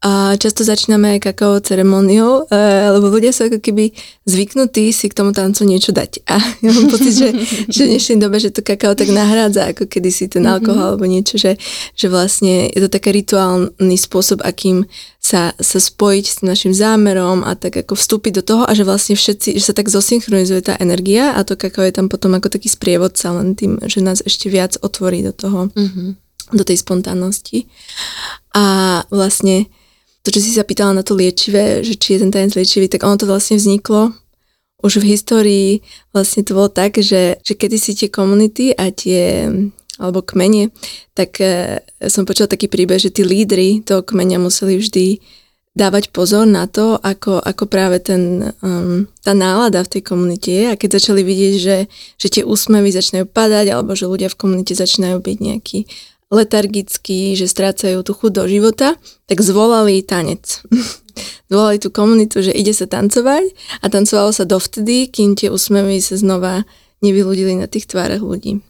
a 0.00 0.32
často 0.40 0.64
začíname 0.64 1.20
kakao 1.20 1.60
ceremoniou, 1.60 2.48
e, 2.48 2.56
lebo 2.88 3.12
ľudia 3.12 3.36
sú 3.36 3.52
ako 3.52 3.60
keby 3.60 3.92
zvyknutí 4.24 4.96
si 4.96 5.12
k 5.12 5.16
tomu 5.16 5.36
tancu 5.36 5.68
niečo 5.68 5.92
dať. 5.92 6.24
A 6.24 6.40
ja 6.64 6.70
mám 6.72 6.88
pocit, 6.88 7.12
že, 7.12 7.28
že 7.68 7.84
v 7.84 7.90
dnešnej 7.92 8.16
dobe, 8.16 8.40
že 8.40 8.48
to 8.48 8.64
kakao 8.64 8.96
tak 8.96 9.12
nahrádza, 9.12 9.68
ako 9.68 9.84
kedy 9.84 10.08
si 10.08 10.32
ten 10.32 10.48
mhm. 10.48 10.52
alkohol 10.56 10.72
mm-hmm. 10.72 10.90
alebo 10.96 11.04
niečo, 11.04 11.36
že, 11.36 11.60
že 11.92 12.08
vlastne 12.08 12.72
je 12.72 12.80
to 12.80 12.88
taký 12.88 13.12
rituálny 13.12 13.96
spôsob, 14.00 14.40
akým 14.40 14.88
sa, 15.20 15.52
sa 15.60 15.76
spojiť 15.76 16.24
s 16.24 16.38
našim 16.40 16.72
zámerom 16.72 17.44
a 17.44 17.52
tak 17.52 17.84
ako 17.84 17.92
vstúpiť 17.92 18.40
do 18.40 18.42
toho 18.42 18.62
a 18.64 18.72
že 18.72 18.88
vlastne 18.88 19.20
všetci, 19.20 19.60
že 19.60 19.64
sa 19.68 19.76
tak 19.76 19.92
zosynchronizuje 19.92 20.64
tá 20.64 20.80
energia 20.80 21.36
a 21.36 21.44
to 21.44 21.60
kakao 21.60 21.84
je 21.84 21.92
tam 21.92 22.08
potom 22.08 22.32
ako 22.40 22.48
taký 22.48 22.72
sprievodca 22.72 23.36
len 23.36 23.52
tým, 23.52 23.76
že 23.84 24.00
nás 24.00 24.24
ešte 24.24 24.48
viac 24.48 24.80
otvorí 24.80 25.20
do 25.20 25.36
toho, 25.36 25.68
mm-hmm. 25.76 26.08
do 26.56 26.64
tej 26.64 26.80
spontánnosti. 26.80 27.68
A 28.56 29.04
vlastne 29.12 29.68
to, 30.20 30.28
čo 30.28 30.40
si 30.40 30.52
sa 30.52 30.68
pýtala 30.68 30.92
na 30.92 31.02
to 31.02 31.16
liečivé, 31.16 31.80
že 31.80 31.96
či 31.96 32.16
je 32.16 32.28
ten 32.28 32.30
tanec 32.32 32.52
liečivý, 32.52 32.92
tak 32.92 33.04
ono 33.04 33.16
to 33.16 33.24
vlastne 33.24 33.56
vzniklo 33.56 34.12
už 34.80 35.00
v 35.00 35.16
histórii. 35.16 35.68
Vlastne 36.12 36.44
to 36.44 36.56
bolo 36.56 36.68
tak, 36.72 37.00
že, 37.00 37.40
že 37.40 37.52
kedy 37.56 37.76
si 37.76 37.92
tie 37.96 38.08
komunity 38.08 38.72
a 38.76 38.92
tie 38.92 39.48
alebo 40.00 40.24
kmene, 40.24 40.72
tak 41.12 41.44
e, 41.44 41.76
som 42.08 42.24
počula 42.24 42.48
taký 42.48 42.72
príbeh, 42.72 42.96
že 42.96 43.12
tí 43.12 43.20
lídry 43.20 43.84
toho 43.84 44.00
kmeňa 44.00 44.40
museli 44.40 44.80
vždy 44.80 45.20
dávať 45.76 46.08
pozor 46.08 46.48
na 46.48 46.64
to, 46.64 46.96
ako, 46.96 47.38
ako 47.38 47.68
práve 47.68 48.02
ten, 48.02 48.50
um, 48.64 49.06
tá 49.22 49.36
nálada 49.36 49.84
v 49.84 49.92
tej 49.92 50.02
komunite 50.02 50.50
je. 50.50 50.64
A 50.72 50.74
keď 50.74 50.98
začali 50.98 51.22
vidieť, 51.22 51.54
že, 51.60 51.76
že 52.16 52.28
tie 52.32 52.42
úsmevy 52.42 52.90
začínajú 52.90 53.28
padať 53.28 53.70
alebo 53.70 53.92
že 53.94 54.10
ľudia 54.10 54.32
v 54.32 54.40
komunite 54.40 54.72
začínajú 54.74 55.20
byť 55.20 55.36
nejakí 55.36 55.78
letargickí, 56.30 57.34
že 57.34 57.50
strácajú 57.50 58.06
tú 58.06 58.14
chuť 58.14 58.32
do 58.32 58.44
života, 58.46 58.94
tak 59.26 59.42
zvolali 59.42 60.00
tanec. 60.06 60.62
zvolali 61.50 61.82
tú 61.82 61.90
komunitu, 61.90 62.40
že 62.40 62.54
ide 62.54 62.70
sa 62.70 62.86
tancovať 62.86 63.50
a 63.82 63.86
tancovalo 63.90 64.30
sa 64.30 64.46
dovtedy, 64.46 65.10
kým 65.10 65.34
tie 65.34 65.50
úsmevy 65.50 65.98
sa 65.98 66.14
znova 66.14 66.62
nevyľudili 67.02 67.58
na 67.58 67.66
tých 67.66 67.90
tvárach 67.90 68.22
ľudí. 68.22 68.62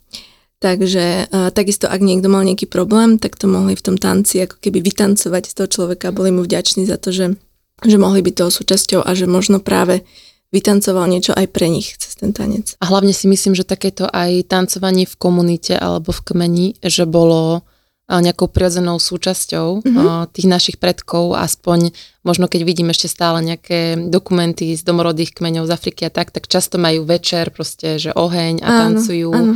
Takže 0.60 1.32
takisto, 1.56 1.88
ak 1.88 2.04
niekto 2.04 2.28
mal 2.28 2.44
nejaký 2.44 2.68
problém, 2.68 3.16
tak 3.16 3.40
to 3.40 3.48
mohli 3.48 3.72
v 3.72 3.84
tom 3.84 3.96
tanci 3.96 4.44
ako 4.44 4.60
keby 4.60 4.84
vytancovať 4.84 5.42
z 5.48 5.54
toho 5.56 5.68
človeka, 5.68 6.12
boli 6.12 6.28
mu 6.28 6.44
vďační 6.44 6.84
za 6.84 7.00
to, 7.00 7.16
že, 7.16 7.32
že 7.80 7.96
mohli 7.96 8.20
byť 8.20 8.34
toho 8.36 8.52
súčasťou 8.52 9.00
a 9.00 9.10
že 9.16 9.24
možno 9.24 9.64
práve 9.64 10.04
vytancoval 10.50 11.06
niečo 11.06 11.32
aj 11.34 11.46
pre 11.50 11.70
nich 11.70 11.94
cez 11.98 12.18
ten 12.18 12.34
tanec. 12.34 12.74
A 12.82 12.90
hlavne 12.90 13.14
si 13.14 13.30
myslím, 13.30 13.54
že 13.54 13.62
takéto 13.66 14.10
aj 14.10 14.50
tancovanie 14.50 15.06
v 15.06 15.14
komunite 15.14 15.78
alebo 15.78 16.10
v 16.10 16.20
kmeni, 16.26 16.66
že 16.82 17.06
bolo 17.06 17.62
nejakou 18.10 18.50
prirodzenou 18.50 18.98
súčasťou 18.98 19.86
mm-hmm. 19.86 20.34
tých 20.34 20.50
našich 20.50 20.76
predkov, 20.82 21.38
aspoň 21.38 21.94
možno 22.26 22.50
keď 22.50 22.66
vidím 22.66 22.90
ešte 22.90 23.06
stále 23.06 23.38
nejaké 23.38 23.94
dokumenty 24.10 24.74
z 24.74 24.82
domorodých 24.82 25.38
kmeňov 25.38 25.70
z 25.70 25.74
Afriky 25.78 26.02
a 26.02 26.10
tak, 26.10 26.34
tak 26.34 26.50
často 26.50 26.74
majú 26.82 27.06
večer 27.06 27.54
proste, 27.54 28.02
že 28.02 28.10
oheň 28.10 28.66
a 28.66 28.66
áno, 28.66 28.78
tancujú. 28.98 29.30
Áno. 29.30 29.54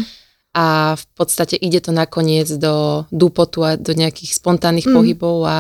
A 0.55 0.95
v 0.95 1.05
podstate 1.19 1.59
ide 1.59 1.83
to 1.83 1.91
nakoniec 1.91 2.47
do 2.47 3.03
dúpotu 3.11 3.67
a 3.67 3.75
do 3.75 3.91
nejakých 3.91 4.39
spontánnych 4.39 4.87
mm. 4.87 4.95
pohybov 4.95 5.37
a, 5.43 5.59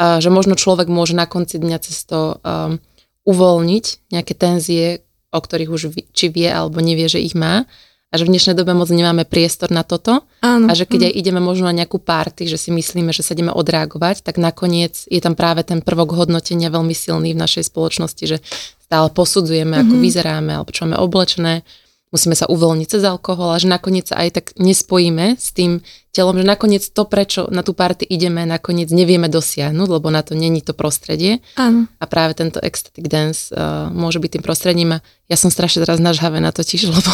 a 0.00 0.24
že 0.24 0.32
možno 0.32 0.56
človek 0.56 0.88
môže 0.88 1.12
na 1.12 1.28
konci 1.28 1.60
dňa 1.60 1.78
cez 1.84 2.08
to 2.08 2.40
um, 2.40 2.80
uvoľniť 3.24 4.10
nejaké 4.10 4.34
tenzie, 4.34 5.06
o 5.32 5.38
ktorých 5.40 5.70
už 5.70 5.82
či 6.12 6.26
vie 6.28 6.50
alebo 6.50 6.82
nevie, 6.82 7.06
že 7.08 7.22
ich 7.22 7.32
má 7.38 7.64
a 8.12 8.14
že 8.20 8.28
v 8.28 8.36
dnešnej 8.36 8.52
dobe 8.52 8.76
moc 8.76 8.92
nemáme 8.92 9.24
priestor 9.24 9.72
na 9.72 9.80
toto 9.80 10.28
Áno. 10.44 10.68
a 10.68 10.72
že 10.76 10.84
keď 10.84 11.08
aj 11.08 11.12
ideme 11.16 11.40
možno 11.40 11.72
na 11.72 11.74
nejakú 11.74 11.96
párty, 11.96 12.44
že 12.44 12.60
si 12.60 12.68
myslíme, 12.68 13.08
že 13.08 13.24
sa 13.24 13.32
ideme 13.32 13.48
odreagovať, 13.48 14.20
tak 14.20 14.36
nakoniec 14.36 15.08
je 15.08 15.20
tam 15.24 15.32
práve 15.32 15.64
ten 15.64 15.80
prvok 15.80 16.12
hodnotenia 16.12 16.68
veľmi 16.68 16.92
silný 16.92 17.32
v 17.32 17.40
našej 17.40 17.72
spoločnosti, 17.72 18.24
že 18.28 18.38
stále 18.84 19.08
posudzujeme, 19.08 19.80
ako 19.80 19.96
mm-hmm. 19.96 20.04
vyzeráme 20.04 20.52
alebo 20.52 20.70
čo 20.76 20.84
máme 20.84 21.00
oblečené, 21.00 21.64
musíme 22.12 22.36
sa 22.36 22.44
uvoľniť 22.46 22.86
cez 22.86 23.02
alkohol 23.02 23.56
a 23.56 23.58
že 23.58 23.66
nakoniec 23.66 24.06
sa 24.06 24.20
aj 24.20 24.28
tak 24.36 24.46
nespojíme 24.60 25.40
s 25.40 25.50
tým 25.56 25.80
telom, 26.12 26.36
že 26.36 26.44
nakoniec 26.44 26.84
to, 26.84 27.08
prečo 27.08 27.48
na 27.48 27.64
tú 27.64 27.72
party 27.72 28.04
ideme, 28.04 28.44
nakoniec 28.44 28.92
nevieme 28.92 29.32
dosiahnuť, 29.32 29.88
lebo 29.88 30.12
na 30.12 30.20
to 30.20 30.36
není 30.36 30.60
to 30.60 30.76
prostredie. 30.76 31.40
Áno. 31.56 31.88
A 31.96 32.04
práve 32.04 32.36
tento 32.36 32.60
ecstatic 32.60 33.08
dance 33.08 33.48
uh, 33.48 33.88
môže 33.88 34.20
byť 34.20 34.30
tým 34.38 34.44
prostredím 34.44 35.00
a 35.00 35.02
ja 35.32 35.40
som 35.40 35.48
strašne 35.48 35.80
teraz 35.80 35.96
nažhavená 36.04 36.52
totiž, 36.52 36.84
lebo 36.92 37.12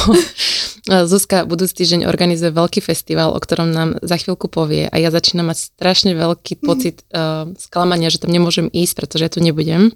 Zuzka 1.07 1.47
budúci 1.47 1.87
týždeň 1.87 2.11
organizuje 2.11 2.51
veľký 2.51 2.83
festival, 2.83 3.33
o 3.33 3.39
ktorom 3.39 3.71
nám 3.71 4.03
za 4.03 4.19
chvíľku 4.19 4.51
povie 4.51 4.91
a 4.91 4.97
ja 4.99 5.15
začínam 5.15 5.55
mať 5.55 5.79
strašne 5.79 6.19
veľký 6.19 6.59
pocit 6.59 7.07
uh, 7.15 7.47
sklamania, 7.55 8.11
že 8.11 8.19
tam 8.19 8.35
nemôžem 8.35 8.67
ísť, 8.67 8.99
pretože 8.99 9.23
ja 9.23 9.31
tu 9.31 9.39
nebudem. 9.39 9.95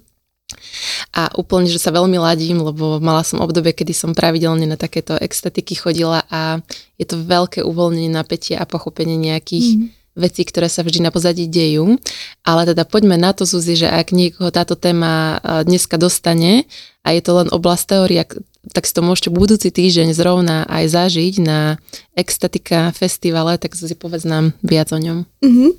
A 1.13 1.29
úplne, 1.37 1.69
že 1.69 1.81
sa 1.81 1.93
veľmi 1.93 2.17
ladím, 2.17 2.63
lebo 2.63 2.97
mala 2.97 3.21
som 3.21 3.43
obdobie, 3.43 3.73
kedy 3.73 3.93
som 3.93 4.11
pravidelne 4.17 4.65
na 4.65 4.77
takéto 4.79 5.13
extatiky 5.17 5.77
chodila 5.77 6.25
a 6.29 6.61
je 6.97 7.05
to 7.05 7.21
veľké 7.21 7.61
uvoľnenie 7.61 8.09
napätia 8.09 8.61
a 8.61 8.69
pochopenie 8.69 9.17
nejakých 9.17 9.67
mm. 9.77 9.85
veci, 10.17 10.41
ktoré 10.45 10.69
sa 10.69 10.85
vždy 10.85 11.05
na 11.05 11.11
pozadí 11.11 11.45
dejú. 11.49 11.97
Ale 12.45 12.69
teda 12.69 12.85
poďme 12.85 13.17
na 13.17 13.33
to, 13.33 13.45
Zuzi, 13.45 13.77
že 13.77 13.89
ak 13.89 14.13
niekoho 14.13 14.49
táto 14.53 14.73
téma 14.77 15.41
dneska 15.65 15.97
dostane 15.97 16.69
a 17.03 17.11
je 17.11 17.21
to 17.21 17.31
len 17.37 17.49
oblasť 17.51 17.83
teória, 17.97 18.23
tak 18.71 18.87
si 18.87 18.95
to 18.95 19.03
môžete 19.03 19.27
budúci 19.27 19.75
týždeň 19.75 20.15
zrovna 20.15 20.63
aj 20.71 20.95
zažiť 20.95 21.33
na 21.43 21.75
Extatika 22.15 22.95
festivale, 22.95 23.59
tak 23.59 23.75
si 23.75 23.91
povedz 23.91 24.23
nám 24.23 24.55
viac 24.63 24.95
o 24.95 24.99
ňom. 25.01 25.27
Mm-hmm. 25.43 25.69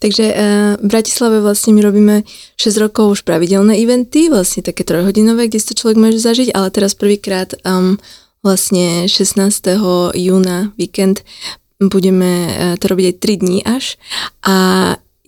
Takže 0.00 0.24
uh, 0.24 0.36
v 0.80 0.86
Bratislave 0.88 1.44
vlastne 1.44 1.76
my 1.76 1.84
robíme 1.84 2.16
6 2.56 2.80
rokov 2.80 3.20
už 3.20 3.20
pravidelné 3.28 3.76
eventy, 3.76 4.32
vlastne 4.32 4.64
také 4.64 4.88
trojhodinové, 4.88 5.52
kde 5.52 5.60
si 5.60 5.68
to 5.68 5.76
človek 5.76 6.00
môže 6.00 6.24
zažiť, 6.24 6.56
ale 6.56 6.72
teraz 6.72 6.96
prvýkrát 6.96 7.52
um, 7.60 8.00
vlastne 8.40 9.04
16. 9.04 9.36
júna 10.16 10.72
víkend 10.80 11.20
budeme 11.76 12.48
uh, 12.48 12.74
to 12.80 12.88
robiť 12.88 13.04
aj 13.12 13.16
3 13.20 13.42
dní 13.44 13.58
až 13.68 14.00
a 14.40 14.56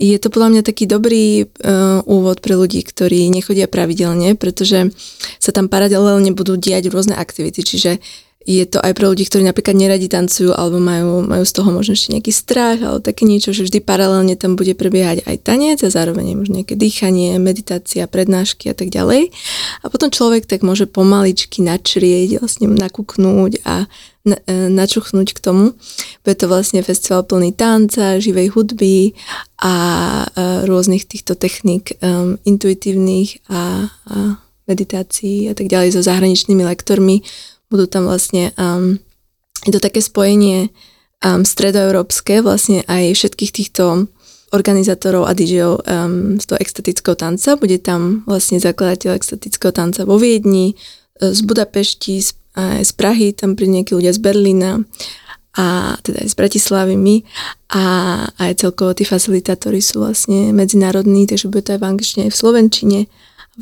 je 0.02 0.18
to 0.18 0.34
podľa 0.34 0.58
mňa 0.58 0.62
taký 0.66 0.90
dobrý 0.90 1.46
uh, 1.46 2.02
úvod 2.10 2.42
pre 2.42 2.58
ľudí, 2.58 2.82
ktorí 2.82 3.30
nechodia 3.30 3.70
pravidelne, 3.70 4.34
pretože 4.34 4.90
sa 5.38 5.54
tam 5.54 5.70
paralelne 5.70 6.34
budú 6.34 6.58
diať 6.58 6.90
rôzne 6.90 7.14
aktivity, 7.14 7.62
čiže 7.62 8.02
je 8.42 8.64
to 8.66 8.82
aj 8.82 8.92
pre 8.98 9.06
ľudí, 9.06 9.24
ktorí 9.26 9.46
napríklad 9.46 9.78
neradi 9.78 10.10
tancujú 10.10 10.50
alebo 10.54 10.82
majú, 10.82 11.22
majú 11.22 11.44
z 11.46 11.52
toho 11.54 11.70
možno 11.70 11.94
ešte 11.94 12.12
nejaký 12.18 12.32
strach 12.34 12.78
alebo 12.82 12.98
také 12.98 13.22
niečo, 13.22 13.54
že 13.54 13.66
vždy 13.66 13.78
paralelne 13.82 14.34
tam 14.34 14.58
bude 14.58 14.74
prebiehať 14.74 15.22
aj 15.26 15.36
tanec 15.46 15.78
a 15.86 15.90
zároveň 15.90 16.34
možno 16.34 16.62
nejaké 16.62 16.74
dýchanie, 16.74 17.38
meditácia, 17.38 18.10
prednášky 18.10 18.70
a 18.70 18.74
tak 18.74 18.90
ďalej. 18.90 19.30
A 19.82 19.86
potom 19.86 20.10
človek 20.10 20.50
tak 20.50 20.66
môže 20.66 20.90
pomaličky 20.90 21.62
načrieť, 21.62 22.42
vlastne 22.42 22.66
nakúknúť 22.70 23.62
a 23.62 23.86
na, 24.22 24.38
e, 24.46 24.70
načuchnúť 24.70 25.34
k 25.34 25.42
tomu. 25.42 25.64
Bude 26.22 26.36
to 26.38 26.46
vlastne 26.46 26.82
festival 26.82 27.26
plný 27.26 27.54
tanca, 27.54 28.22
živej 28.22 28.54
hudby 28.54 29.14
a, 29.58 29.66
a 29.66 29.74
rôznych 30.66 31.06
týchto 31.06 31.34
techník 31.34 31.98
um, 31.98 32.38
intuitívnych 32.46 33.42
a, 33.50 33.90
a 33.90 34.38
meditácií 34.70 35.50
a 35.50 35.54
tak 35.58 35.66
ďalej 35.66 35.98
so 35.98 36.00
zahraničnými 36.06 36.62
lektormi 36.62 37.26
budú 37.72 37.88
tam 37.88 38.04
vlastne, 38.04 38.52
um, 38.60 39.00
je 39.64 39.72
to 39.72 39.80
také 39.80 40.04
spojenie 40.04 40.68
um, 41.24 41.48
stredoeurópske, 41.48 42.44
vlastne 42.44 42.84
aj 42.84 43.16
všetkých 43.16 43.52
týchto 43.56 44.12
organizátorov 44.52 45.24
a 45.24 45.32
DJov 45.32 45.80
um, 45.80 46.36
z 46.36 46.44
toho 46.44 46.58
extatického 46.60 47.16
tanca. 47.16 47.56
Bude 47.56 47.80
tam 47.80 48.20
vlastne 48.28 48.60
zakladateľ 48.60 49.16
extatického 49.16 49.72
tanca 49.72 50.04
vo 50.04 50.20
Viedni, 50.20 50.76
e, 50.76 51.32
z 51.32 51.40
Budapešti, 51.40 52.20
z, 52.20 52.36
aj 52.52 52.84
z 52.84 52.92
Prahy, 52.92 53.32
tam 53.32 53.56
prídu 53.56 53.80
nejakí 53.80 53.96
ľudia 53.96 54.12
z 54.12 54.20
Berlína 54.20 54.84
a 55.56 55.96
teda 56.00 56.24
aj 56.24 56.28
z 56.32 56.36
Bratislavy 56.36 56.96
my 56.96 57.16
a 57.76 57.84
aj 58.40 58.64
celkovo 58.64 58.96
tí 58.96 59.04
facilitátori 59.04 59.84
sú 59.84 60.00
vlastne 60.00 60.52
medzinárodní, 60.52 61.28
takže 61.28 61.52
bude 61.52 61.64
to 61.68 61.76
aj 61.76 61.80
v 61.80 61.88
angličtine, 61.92 62.22
aj 62.28 62.32
v 62.32 62.40
slovenčine 62.40 62.98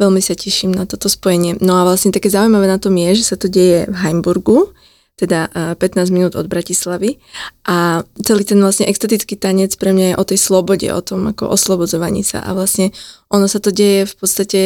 Veľmi 0.01 0.25
sa 0.25 0.33
teším 0.33 0.73
na 0.73 0.89
toto 0.89 1.13
spojenie. 1.13 1.61
No 1.61 1.77
a 1.77 1.85
vlastne 1.85 2.09
také 2.09 2.33
zaujímavé 2.33 2.65
na 2.65 2.81
tom 2.81 2.97
je, 2.97 3.21
že 3.21 3.25
sa 3.29 3.37
to 3.37 3.53
deje 3.53 3.85
v 3.85 3.97
Heimburgu, 4.01 4.73
teda 5.21 5.53
15 5.77 6.09
minút 6.09 6.33
od 6.33 6.49
Bratislavy. 6.49 7.21
A 7.69 8.01
celý 8.25 8.49
ten 8.49 8.57
vlastne 8.57 8.89
extatický 8.89 9.37
tanec 9.37 9.77
pre 9.77 9.93
mňa 9.93 10.17
je 10.17 10.19
o 10.19 10.25
tej 10.25 10.41
slobode, 10.41 10.89
o 10.89 11.05
tom 11.05 11.29
ako 11.29 11.53
oslobodzovaní 11.53 12.25
sa. 12.25 12.41
A 12.41 12.57
vlastne 12.57 12.97
ono 13.29 13.45
sa 13.45 13.61
to 13.61 13.69
deje 13.69 14.09
v 14.09 14.15
podstate 14.17 14.61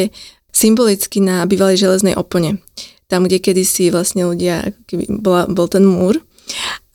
symbolicky 0.55 1.19
na 1.19 1.43
bývalej 1.43 1.83
železnej 1.83 2.15
opone. 2.15 2.63
Tam, 3.11 3.27
kde 3.27 3.43
kedysi 3.43 3.91
vlastne 3.91 4.23
ľudia, 4.23 4.71
keby 4.87 5.19
bola, 5.19 5.51
bol 5.51 5.67
ten 5.67 5.83
múr, 5.83 6.23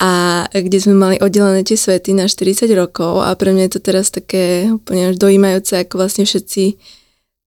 a 0.01 0.47
kde 0.49 0.79
sme 0.81 0.95
mali 0.97 1.17
oddelené 1.21 1.67
tie 1.67 1.77
svety 1.77 2.17
na 2.17 2.31
40 2.31 2.71
rokov 2.73 3.21
a 3.21 3.35
pre 3.35 3.53
mňa 3.53 3.69
je 3.69 3.73
to 3.77 3.81
teraz 3.83 4.09
také 4.09 4.71
úplne 4.73 5.13
až 5.13 5.21
dojímajúce, 5.21 5.77
ako 5.77 6.01
vlastne 6.01 6.25
všetci 6.25 6.81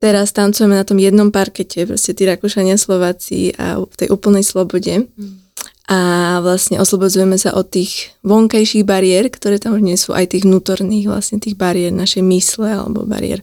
teraz 0.04 0.36
tancujeme 0.36 0.76
na 0.76 0.84
tom 0.84 1.00
jednom 1.00 1.32
parkete, 1.32 1.88
proste 1.88 2.12
tí 2.12 2.28
Rakúšania, 2.28 2.76
Slováci 2.76 3.56
a 3.56 3.80
v 3.80 3.96
tej 3.96 4.12
úplnej 4.12 4.44
slobode. 4.44 5.08
A 5.88 6.00
vlastne 6.44 6.84
oslobodzujeme 6.84 7.40
sa 7.40 7.56
od 7.56 7.72
tých 7.72 8.12
vonkajších 8.28 8.84
bariér, 8.84 9.32
ktoré 9.32 9.64
tam 9.64 9.80
už 9.80 9.84
nie 9.84 9.96
sú, 9.96 10.12
aj 10.12 10.36
tých 10.36 10.44
vnútorných 10.44 11.08
vlastne 11.08 11.40
tých 11.40 11.56
bariér 11.56 11.96
našej 11.96 12.24
mysle 12.24 12.68
alebo 12.68 13.08
bariér 13.08 13.40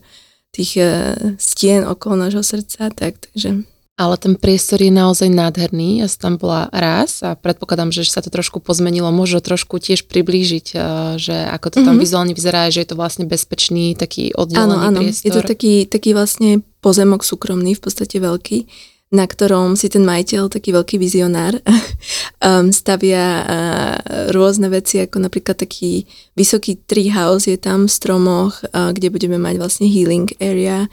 tých 0.51 0.83
uh, 0.83 1.15
stien 1.39 1.87
okolo 1.87 2.27
nášho 2.27 2.43
srdca, 2.43 2.91
tak, 2.91 3.17
takže 3.23 3.63
ale 3.99 4.15
ten 4.17 4.33
priestor 4.39 4.81
je 4.81 4.89
naozaj 4.89 5.29
nádherný. 5.29 6.01
Ja 6.01 6.07
som 6.09 6.19
tam 6.19 6.33
bola 6.41 6.71
raz 6.71 7.21
a 7.21 7.37
predpokladám, 7.37 7.93
že 7.93 8.07
sa 8.07 8.23
to 8.23 8.33
trošku 8.33 8.63
pozmenilo. 8.63 9.11
Môžu 9.13 9.43
trošku 9.43 9.77
tiež 9.77 10.07
priblížiť, 10.07 10.67
eh, 10.73 10.81
že 11.19 11.35
ako 11.51 11.67
to 11.69 11.77
tam 11.81 11.95
mm-hmm. 11.95 12.01
vizuálne 12.01 12.33
vyzerá, 12.33 12.71
že 12.71 12.81
je 12.81 12.89
to 12.89 12.99
vlastne 12.99 13.27
bezpečný, 13.27 13.93
taký 13.93 14.33
oddelený 14.33 14.73
áno, 14.73 14.75
áno. 14.95 14.99
priestor. 15.03 15.25
Je 15.27 15.31
to 15.35 15.41
taký, 15.43 15.73
taký 15.85 16.17
vlastne 16.17 16.65
pozemok 16.81 17.21
súkromný, 17.21 17.77
v 17.77 17.83
podstate 17.83 18.17
veľký, 18.17 18.65
na 19.11 19.27
ktorom 19.27 19.75
si 19.75 19.91
ten 19.91 20.07
majiteľ, 20.07 20.47
taký 20.47 20.71
veľký 20.71 20.95
vizionár, 20.95 21.59
stavia 22.79 23.25
uh, 23.43 23.95
rôzne 24.31 24.71
veci, 24.71 25.03
ako 25.03 25.19
napríklad 25.19 25.59
taký 25.59 26.07
vysoký 26.33 26.79
treehouse 26.87 27.51
je 27.51 27.59
tam 27.59 27.85
v 27.85 27.91
stromoch, 27.91 28.63
uh, 28.71 28.95
kde 28.95 29.11
budeme 29.11 29.35
mať 29.35 29.59
vlastne 29.59 29.85
healing 29.91 30.31
area, 30.39 30.87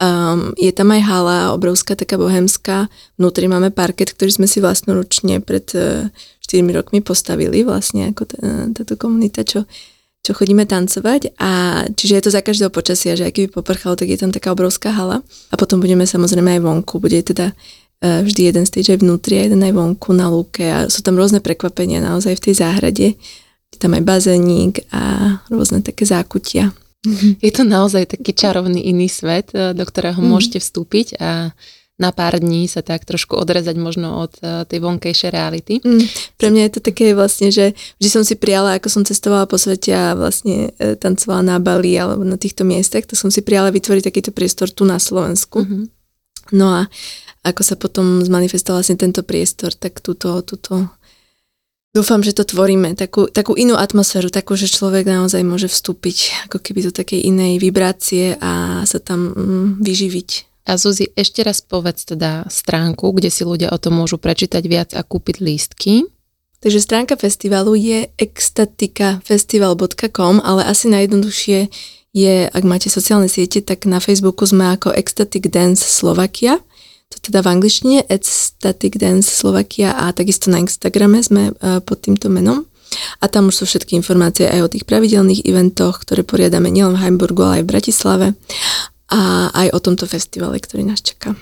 Um, 0.00 0.56
je 0.56 0.72
tam 0.72 0.96
aj 0.96 1.02
hala, 1.04 1.52
obrovská 1.52 1.92
taká 1.92 2.16
bohemská. 2.16 2.88
Vnútri 3.20 3.52
máme 3.52 3.68
parket, 3.68 4.16
ktorý 4.16 4.32
sme 4.32 4.48
si 4.48 4.56
vlastnoručne 4.64 5.44
pred 5.44 5.68
uh, 5.76 6.08
e, 6.08 6.64
4 6.64 6.64
rokmi 6.72 7.04
postavili, 7.04 7.60
vlastne 7.68 8.08
ako 8.08 8.22
t- 8.24 8.40
e, 8.40 8.72
táto 8.72 8.96
komunita, 8.96 9.44
čo, 9.44 9.68
čo 10.24 10.32
chodíme 10.32 10.64
tancovať. 10.64 11.36
A 11.36 11.84
čiže 11.92 12.16
je 12.16 12.24
to 12.24 12.32
za 12.32 12.40
každého 12.40 12.72
počasia, 12.72 13.12
že 13.12 13.28
aj 13.28 13.32
keby 13.36 13.48
poprchalo, 13.52 13.92
tak 13.92 14.08
je 14.08 14.16
tam 14.16 14.32
taká 14.32 14.56
obrovská 14.56 14.88
hala. 14.88 15.20
A 15.52 15.54
potom 15.60 15.84
budeme 15.84 16.08
samozrejme 16.08 16.56
aj 16.56 16.64
vonku. 16.64 16.96
Bude 16.96 17.20
teda 17.20 17.52
uh, 17.52 18.24
vždy 18.24 18.56
jeden 18.56 18.64
stage 18.64 18.96
aj 18.96 19.04
vnútri 19.04 19.36
a 19.36 19.52
jeden 19.52 19.60
aj 19.60 19.76
vonku 19.76 20.16
na 20.16 20.32
lúke. 20.32 20.64
A 20.64 20.88
sú 20.88 21.04
tam 21.04 21.20
rôzne 21.20 21.44
prekvapenia 21.44 22.00
naozaj 22.00 22.40
v 22.40 22.44
tej 22.48 22.54
záhrade. 22.56 23.20
Je 23.68 23.76
tam 23.76 23.92
aj 23.92 24.00
bazénik 24.00 24.80
a 24.96 25.36
rôzne 25.52 25.84
také 25.84 26.08
zákutia. 26.08 26.72
Je 27.44 27.50
to 27.52 27.64
naozaj 27.64 28.16
taký 28.16 28.36
čarovný 28.36 28.84
iný 28.84 29.08
svet, 29.08 29.52
e, 29.56 29.72
do 29.72 29.84
ktorého 29.84 30.20
mm. 30.20 30.28
môžete 30.28 30.58
vstúpiť 30.60 31.20
a 31.20 31.56
na 32.00 32.16
pár 32.16 32.40
dní 32.40 32.64
sa 32.64 32.80
tak 32.80 33.04
trošku 33.04 33.36
odrezať 33.36 33.76
možno 33.76 34.24
od 34.24 34.32
uh, 34.40 34.64
tej 34.64 34.80
vonkejšej 34.80 35.30
reality. 35.36 35.84
Mm, 35.84 36.08
pre 36.40 36.48
mňa 36.48 36.62
je 36.64 36.72
to 36.72 36.80
také 36.80 37.12
vlastne, 37.12 37.52
že 37.52 37.76
vždy 38.00 38.08
som 38.08 38.24
si 38.24 38.40
prijala, 38.40 38.80
ako 38.80 38.88
som 38.88 39.02
cestovala 39.04 39.44
po 39.44 39.60
svete 39.60 39.92
a 39.92 40.16
vlastne 40.16 40.72
e, 40.80 40.96
tancovala 40.96 41.44
na 41.44 41.56
Bali 41.60 41.92
alebo 42.00 42.24
na 42.24 42.40
týchto 42.40 42.64
miestach, 42.64 43.04
to 43.04 43.20
som 43.20 43.28
si 43.28 43.44
prijala 43.44 43.68
vytvoriť 43.68 44.00
takýto 44.00 44.32
priestor 44.32 44.72
tu 44.72 44.88
na 44.88 44.96
Slovensku. 44.96 45.60
Mm-hmm. 45.60 45.82
No 46.56 46.72
a 46.72 46.88
ako 47.44 47.60
sa 47.60 47.76
potom 47.76 48.24
zmanifestoval 48.24 48.80
vlastne 48.80 48.96
tento 48.96 49.20
priestor, 49.20 49.76
tak 49.76 50.00
túto, 50.00 50.40
túto 50.40 50.88
Dúfam, 51.90 52.22
že 52.22 52.30
to 52.30 52.46
tvoríme, 52.46 52.94
takú, 52.94 53.26
takú 53.26 53.58
inú 53.58 53.74
atmosféru, 53.74 54.30
takú, 54.30 54.54
že 54.54 54.70
človek 54.70 55.10
naozaj 55.10 55.42
môže 55.42 55.66
vstúpiť 55.66 56.46
ako 56.46 56.62
keby 56.62 56.86
do 56.86 56.94
takej 56.94 57.26
inej 57.26 57.58
vibrácie 57.58 58.38
a 58.38 58.86
sa 58.86 59.02
tam 59.02 59.34
mm, 59.34 59.82
vyživiť. 59.82 60.30
A 60.70 60.78
Zuzi, 60.78 61.10
ešte 61.18 61.42
raz 61.42 61.58
povedz 61.58 62.06
teda 62.06 62.46
stránku, 62.46 63.10
kde 63.10 63.34
si 63.34 63.42
ľudia 63.42 63.74
o 63.74 63.78
tom 63.82 63.98
môžu 63.98 64.22
prečítať 64.22 64.62
viac 64.70 64.94
a 64.94 65.02
kúpiť 65.02 65.42
lístky. 65.42 66.06
Takže 66.62 66.78
stránka 66.78 67.18
festivalu 67.18 67.74
je 67.74 68.06
extatikafestival.com, 68.22 70.46
ale 70.46 70.70
asi 70.70 70.86
najjednoduchšie 70.94 71.74
je, 72.14 72.34
ak 72.46 72.62
máte 72.62 72.86
sociálne 72.86 73.26
siete, 73.26 73.66
tak 73.66 73.90
na 73.90 73.98
Facebooku 73.98 74.46
sme 74.46 74.78
ako 74.78 74.94
Ecstatic 74.94 75.50
Dance 75.50 75.82
Slovakia 75.82 76.62
to 77.10 77.18
teda 77.18 77.42
v 77.42 77.58
angličtine 77.58 78.06
Static 78.06 78.94
Dance 78.94 79.26
Slovakia 79.26 79.98
a 79.98 80.14
takisto 80.14 80.46
na 80.48 80.62
Instagrame 80.62 81.18
sme 81.26 81.50
e, 81.50 81.82
pod 81.82 82.06
týmto 82.06 82.30
menom. 82.30 82.64
A 83.22 83.30
tam 83.30 83.50
už 83.50 83.62
sú 83.62 83.64
všetky 83.66 83.94
informácie 83.98 84.50
aj 84.50 84.60
o 84.66 84.70
tých 84.70 84.86
pravidelných 84.86 85.46
eventoch, 85.46 86.02
ktoré 86.02 86.26
poriadame 86.26 86.70
nielen 86.70 86.98
v 86.98 87.02
Heimburgu, 87.06 87.46
ale 87.46 87.62
aj 87.62 87.64
v 87.66 87.70
Bratislave 87.70 88.26
a 89.10 89.50
aj 89.50 89.68
o 89.74 89.78
tomto 89.82 90.06
festivale, 90.06 90.58
ktorý 90.58 90.86
nás 90.86 91.02
čaká. 91.02 91.34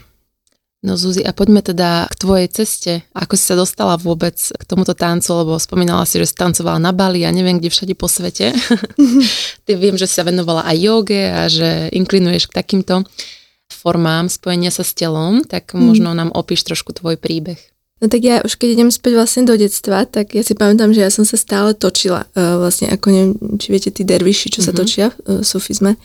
No 0.79 0.95
Zuzi, 0.95 1.27
a 1.27 1.35
poďme 1.35 1.59
teda 1.59 2.07
k 2.07 2.15
tvojej 2.15 2.49
ceste. 2.55 2.93
Ako 3.11 3.35
si 3.35 3.45
sa 3.51 3.59
dostala 3.59 3.99
vôbec 3.99 4.39
k 4.39 4.63
tomuto 4.63 4.95
tancu, 4.95 5.27
lebo 5.35 5.59
spomínala 5.59 6.07
si, 6.07 6.23
že 6.23 6.31
si 6.31 6.39
tancovala 6.39 6.79
na 6.79 6.95
Bali 6.95 7.27
a 7.27 7.35
neviem, 7.35 7.59
kde 7.59 7.67
všade 7.67 7.99
po 7.99 8.07
svete. 8.07 8.55
Ty 9.67 9.73
viem, 9.75 9.99
že 9.99 10.07
si 10.07 10.15
sa 10.15 10.23
venovala 10.23 10.63
aj 10.71 10.77
joge 10.79 11.23
a 11.35 11.51
že 11.51 11.91
inklinuješ 11.91 12.47
k 12.47 12.57
takýmto 12.63 13.03
formám 13.79 14.27
spojenia 14.27 14.75
sa 14.75 14.83
s 14.83 14.91
telom, 14.93 15.47
tak 15.47 15.71
mm. 15.71 15.79
možno 15.79 16.11
nám 16.19 16.35
opíš 16.35 16.67
trošku 16.67 16.91
tvoj 16.99 17.15
príbeh. 17.15 17.59
No 17.99 18.07
tak 18.07 18.23
ja 18.23 18.39
už 18.47 18.55
keď 18.55 18.79
idem 18.79 18.91
späť 18.95 19.19
vlastne 19.19 19.43
do 19.43 19.59
detstva, 19.59 20.07
tak 20.07 20.39
ja 20.39 20.47
si 20.47 20.55
pamätám, 20.55 20.95
že 20.95 21.03
ja 21.03 21.11
som 21.11 21.27
sa 21.27 21.35
stále 21.35 21.75
točila, 21.75 22.31
uh, 22.39 22.63
vlastne 22.63 22.87
ako 22.95 23.07
neviem, 23.11 23.33
či 23.59 23.75
viete 23.75 23.91
tí 23.91 24.07
derviši, 24.07 24.55
čo 24.55 24.63
mm-hmm. 24.63 24.67
sa 24.67 24.73
mhm. 24.73 24.79
točia 24.79 25.07
v 25.11 25.19
uh, 25.19 25.43
sufizme, 25.43 25.99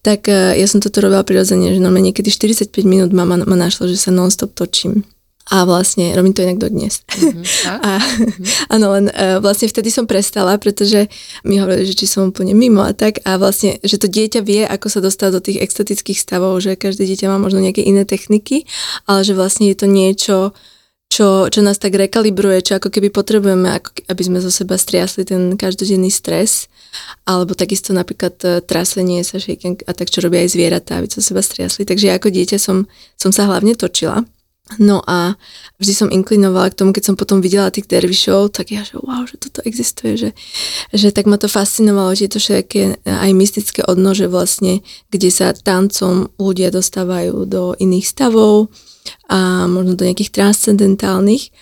tak 0.00 0.24
uh, 0.32 0.56
ja 0.56 0.64
som 0.64 0.80
toto 0.80 1.04
robila 1.04 1.20
prirodzene, 1.20 1.76
že 1.76 1.84
normálne 1.84 2.12
niekedy 2.12 2.32
45 2.32 2.72
minút 2.88 3.12
mama 3.12 3.36
ma 3.44 3.56
našla, 3.60 3.92
že 3.92 4.00
sa 4.00 4.08
non-stop 4.08 4.56
točím. 4.56 5.04
A 5.52 5.68
vlastne 5.68 6.16
robím 6.16 6.32
to 6.32 6.40
inak 6.40 6.56
dodnes. 6.56 7.04
Mhm, 7.20 7.44
a? 7.68 7.74
A, 7.84 7.92
áno, 8.72 8.96
len 8.96 9.12
uh, 9.12 9.44
vlastne 9.44 9.68
vtedy 9.68 9.92
som 9.92 10.08
prestala, 10.08 10.56
pretože 10.56 11.12
mi 11.44 11.60
hovorili, 11.60 11.84
že 11.84 12.00
či 12.00 12.08
som 12.08 12.32
úplne 12.32 12.56
mimo 12.56 12.80
a 12.80 12.96
tak. 12.96 13.20
A 13.28 13.36
vlastne, 13.36 13.76
že 13.84 14.00
to 14.00 14.08
dieťa 14.08 14.40
vie, 14.40 14.64
ako 14.64 14.88
sa 14.88 15.04
dostať 15.04 15.30
do 15.36 15.40
tých 15.44 15.60
extatických 15.60 16.16
stavov, 16.16 16.56
že 16.64 16.80
každé 16.80 17.04
dieťa 17.04 17.28
má 17.28 17.36
možno 17.36 17.60
nejaké 17.60 17.84
iné 17.84 18.08
techniky, 18.08 18.64
ale 19.04 19.20
že 19.20 19.36
vlastne 19.36 19.68
je 19.68 19.76
to 19.76 19.84
niečo, 19.84 20.36
čo, 21.12 21.52
čo 21.52 21.60
nás 21.60 21.76
tak 21.76 21.92
rekalibruje, 21.92 22.64
čo 22.64 22.72
ako 22.80 22.88
keby 22.88 23.12
potrebujeme, 23.12 23.68
ako, 23.68 24.00
aby 24.08 24.22
sme 24.24 24.38
zo 24.40 24.48
seba 24.48 24.80
striasli 24.80 25.28
ten 25.28 25.60
každodenný 25.60 26.08
stres, 26.08 26.72
alebo 27.28 27.52
takisto 27.52 27.92
napríklad 27.92 28.34
uh, 28.48 28.50
trasenie 28.64 29.20
sa 29.28 29.36
shaking 29.36 29.84
a 29.84 29.92
tak, 29.92 30.08
čo 30.08 30.24
robia 30.24 30.40
aj 30.40 30.56
zvieratá, 30.56 30.98
aby 30.98 31.12
zo 31.12 31.20
seba 31.20 31.44
striasli. 31.44 31.84
Takže 31.84 32.08
ja 32.08 32.16
ako 32.16 32.32
dieťa 32.32 32.56
som, 32.56 32.88
som 33.20 33.28
sa 33.28 33.44
hlavne 33.44 33.76
točila 33.76 34.24
No 34.80 35.04
a 35.04 35.36
vždy 35.76 35.92
som 35.92 36.08
inklinovala 36.08 36.72
k 36.72 36.80
tomu, 36.80 36.96
keď 36.96 37.12
som 37.12 37.16
potom 37.20 37.44
videla 37.44 37.68
tých 37.68 37.84
dervišov, 37.84 38.48
tak 38.48 38.72
ja, 38.72 38.80
že 38.80 38.96
wow, 38.96 39.28
že 39.28 39.36
toto 39.36 39.60
existuje, 39.60 40.16
že, 40.16 40.30
že 40.88 41.12
tak 41.12 41.28
ma 41.28 41.36
to 41.36 41.52
fascinovalo, 41.52 42.16
že 42.16 42.24
je 42.24 42.32
to 42.32 42.40
všetké 42.40 42.80
aj 43.04 43.30
mystické 43.36 43.84
odnože 43.84 44.24
vlastne, 44.24 44.80
kde 45.12 45.28
sa 45.28 45.52
tancom 45.52 46.32
ľudia 46.40 46.72
dostávajú 46.72 47.44
do 47.44 47.76
iných 47.76 48.08
stavov 48.08 48.72
a 49.28 49.68
možno 49.68 50.00
do 50.00 50.08
nejakých 50.08 50.32
transcendentálnych. 50.32 51.52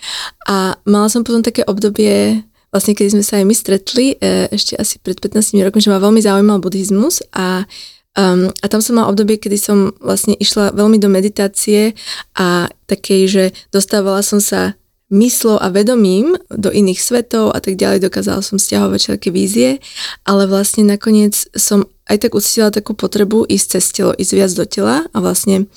A 0.47 0.79
mala 0.87 1.11
som 1.11 1.27
potom 1.27 1.43
také 1.43 1.67
obdobie, 1.67 2.39
vlastne 2.71 2.95
keď 2.95 3.19
sme 3.19 3.23
sa 3.27 3.43
aj 3.43 3.45
my 3.51 3.55
stretli, 3.55 4.05
e, 4.15 4.47
ešte 4.47 4.79
asi 4.79 5.03
pred 5.03 5.19
15 5.19 5.59
rokmi, 5.59 5.83
že 5.83 5.91
ma 5.91 5.99
veľmi 5.99 6.23
zaujímal 6.23 6.63
buddhizmus 6.63 7.19
a 7.35 7.67
Um, 8.13 8.53
a 8.61 8.69
tam 8.69 8.77
som 8.77 9.01
mala 9.01 9.09
obdobie, 9.09 9.41
kedy 9.41 9.57
som 9.57 9.77
vlastne 9.97 10.37
išla 10.37 10.77
veľmi 10.77 11.01
do 11.01 11.09
meditácie 11.09 11.97
a 12.37 12.69
takej, 12.85 13.21
že 13.25 13.43
dostávala 13.73 14.21
som 14.21 14.37
sa 14.37 14.77
myslou 15.09 15.57
a 15.57 15.69
vedomím 15.69 16.37
do 16.49 16.69
iných 16.73 17.01
svetov 17.01 17.53
a 17.53 17.59
tak 17.61 17.77
ďalej, 17.77 18.05
dokázala 18.05 18.45
som 18.45 18.61
stiahovať 18.61 18.99
všetky 19.01 19.29
vízie, 19.29 19.81
ale 20.25 20.49
vlastne 20.49 20.85
nakoniec 20.85 21.37
som 21.53 21.89
aj 22.09 22.29
tak 22.29 22.31
ucítila 22.37 22.73
takú 22.73 22.97
potrebu 22.97 23.45
ísť 23.49 23.67
cez 23.77 23.85
telo, 23.93 24.11
ísť 24.13 24.31
viac 24.33 24.51
do 24.53 24.65
tela 24.65 24.95
a 25.09 25.17
vlastne 25.17 25.69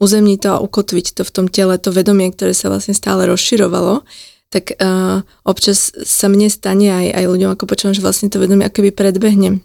uzemniť 0.00 0.38
to 0.44 0.48
a 0.56 0.62
ukotviť 0.64 1.20
to 1.20 1.22
v 1.24 1.34
tom 1.34 1.46
tele, 1.48 1.76
to 1.80 1.92
vedomie, 1.92 2.32
ktoré 2.32 2.52
sa 2.52 2.72
vlastne 2.72 2.96
stále 2.96 3.28
rozširovalo, 3.28 4.04
tak 4.48 4.76
uh, 4.80 5.20
občas 5.44 5.92
sa 5.92 6.26
mne 6.32 6.48
stane 6.48 6.88
aj, 6.88 7.06
aj 7.12 7.24
ľuďom, 7.28 7.50
ako 7.52 7.64
počúvam, 7.68 7.96
že 7.96 8.04
vlastne 8.04 8.32
to 8.32 8.40
vedomie 8.40 8.64
akoby 8.64 8.92
predbehne 8.92 9.60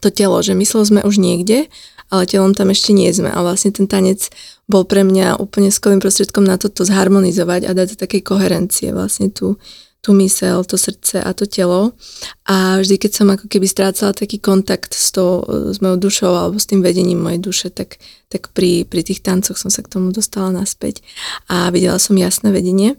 to 0.00 0.08
telo, 0.10 0.40
že 0.40 0.56
myslel 0.56 0.82
sme 0.84 1.00
už 1.04 1.20
niekde, 1.20 1.68
ale 2.10 2.26
telom 2.26 2.52
tam 2.52 2.74
ešte 2.74 2.90
nie 2.90 3.08
sme. 3.14 3.30
A 3.30 3.38
vlastne 3.40 3.70
ten 3.70 3.86
tanec 3.86 4.28
bol 4.66 4.82
pre 4.82 5.06
mňa 5.06 5.38
úplne 5.38 5.70
skvelým 5.70 6.02
prostriedkom 6.02 6.42
na 6.42 6.58
toto 6.58 6.82
zharmonizovať 6.82 7.70
a 7.70 7.76
dať 7.76 8.00
takej 8.00 8.22
koherencie 8.26 8.90
vlastne 8.90 9.30
tú, 9.30 9.60
tú 10.02 10.10
mysel, 10.16 10.64
to 10.64 10.80
srdce 10.80 11.22
a 11.22 11.30
to 11.36 11.44
telo. 11.46 11.92
A 12.50 12.82
vždy, 12.82 12.96
keď 12.98 13.12
som 13.14 13.28
ako 13.30 13.46
keby 13.46 13.68
strácala 13.68 14.16
taký 14.16 14.40
kontakt 14.40 14.96
s, 14.96 15.12
to, 15.12 15.44
s 15.70 15.78
mojou 15.78 16.10
dušou 16.10 16.32
alebo 16.34 16.56
s 16.58 16.66
tým 16.66 16.80
vedením 16.80 17.20
mojej 17.20 17.40
duše, 17.40 17.68
tak, 17.70 18.00
tak 18.32 18.50
pri, 18.56 18.88
pri 18.88 19.06
tých 19.06 19.22
tancoch 19.22 19.60
som 19.60 19.70
sa 19.70 19.84
k 19.84 19.92
tomu 19.92 20.10
dostala 20.10 20.50
naspäť 20.50 21.04
a 21.46 21.70
videla 21.70 22.00
som 22.02 22.18
jasné 22.18 22.50
vedenie. 22.50 22.96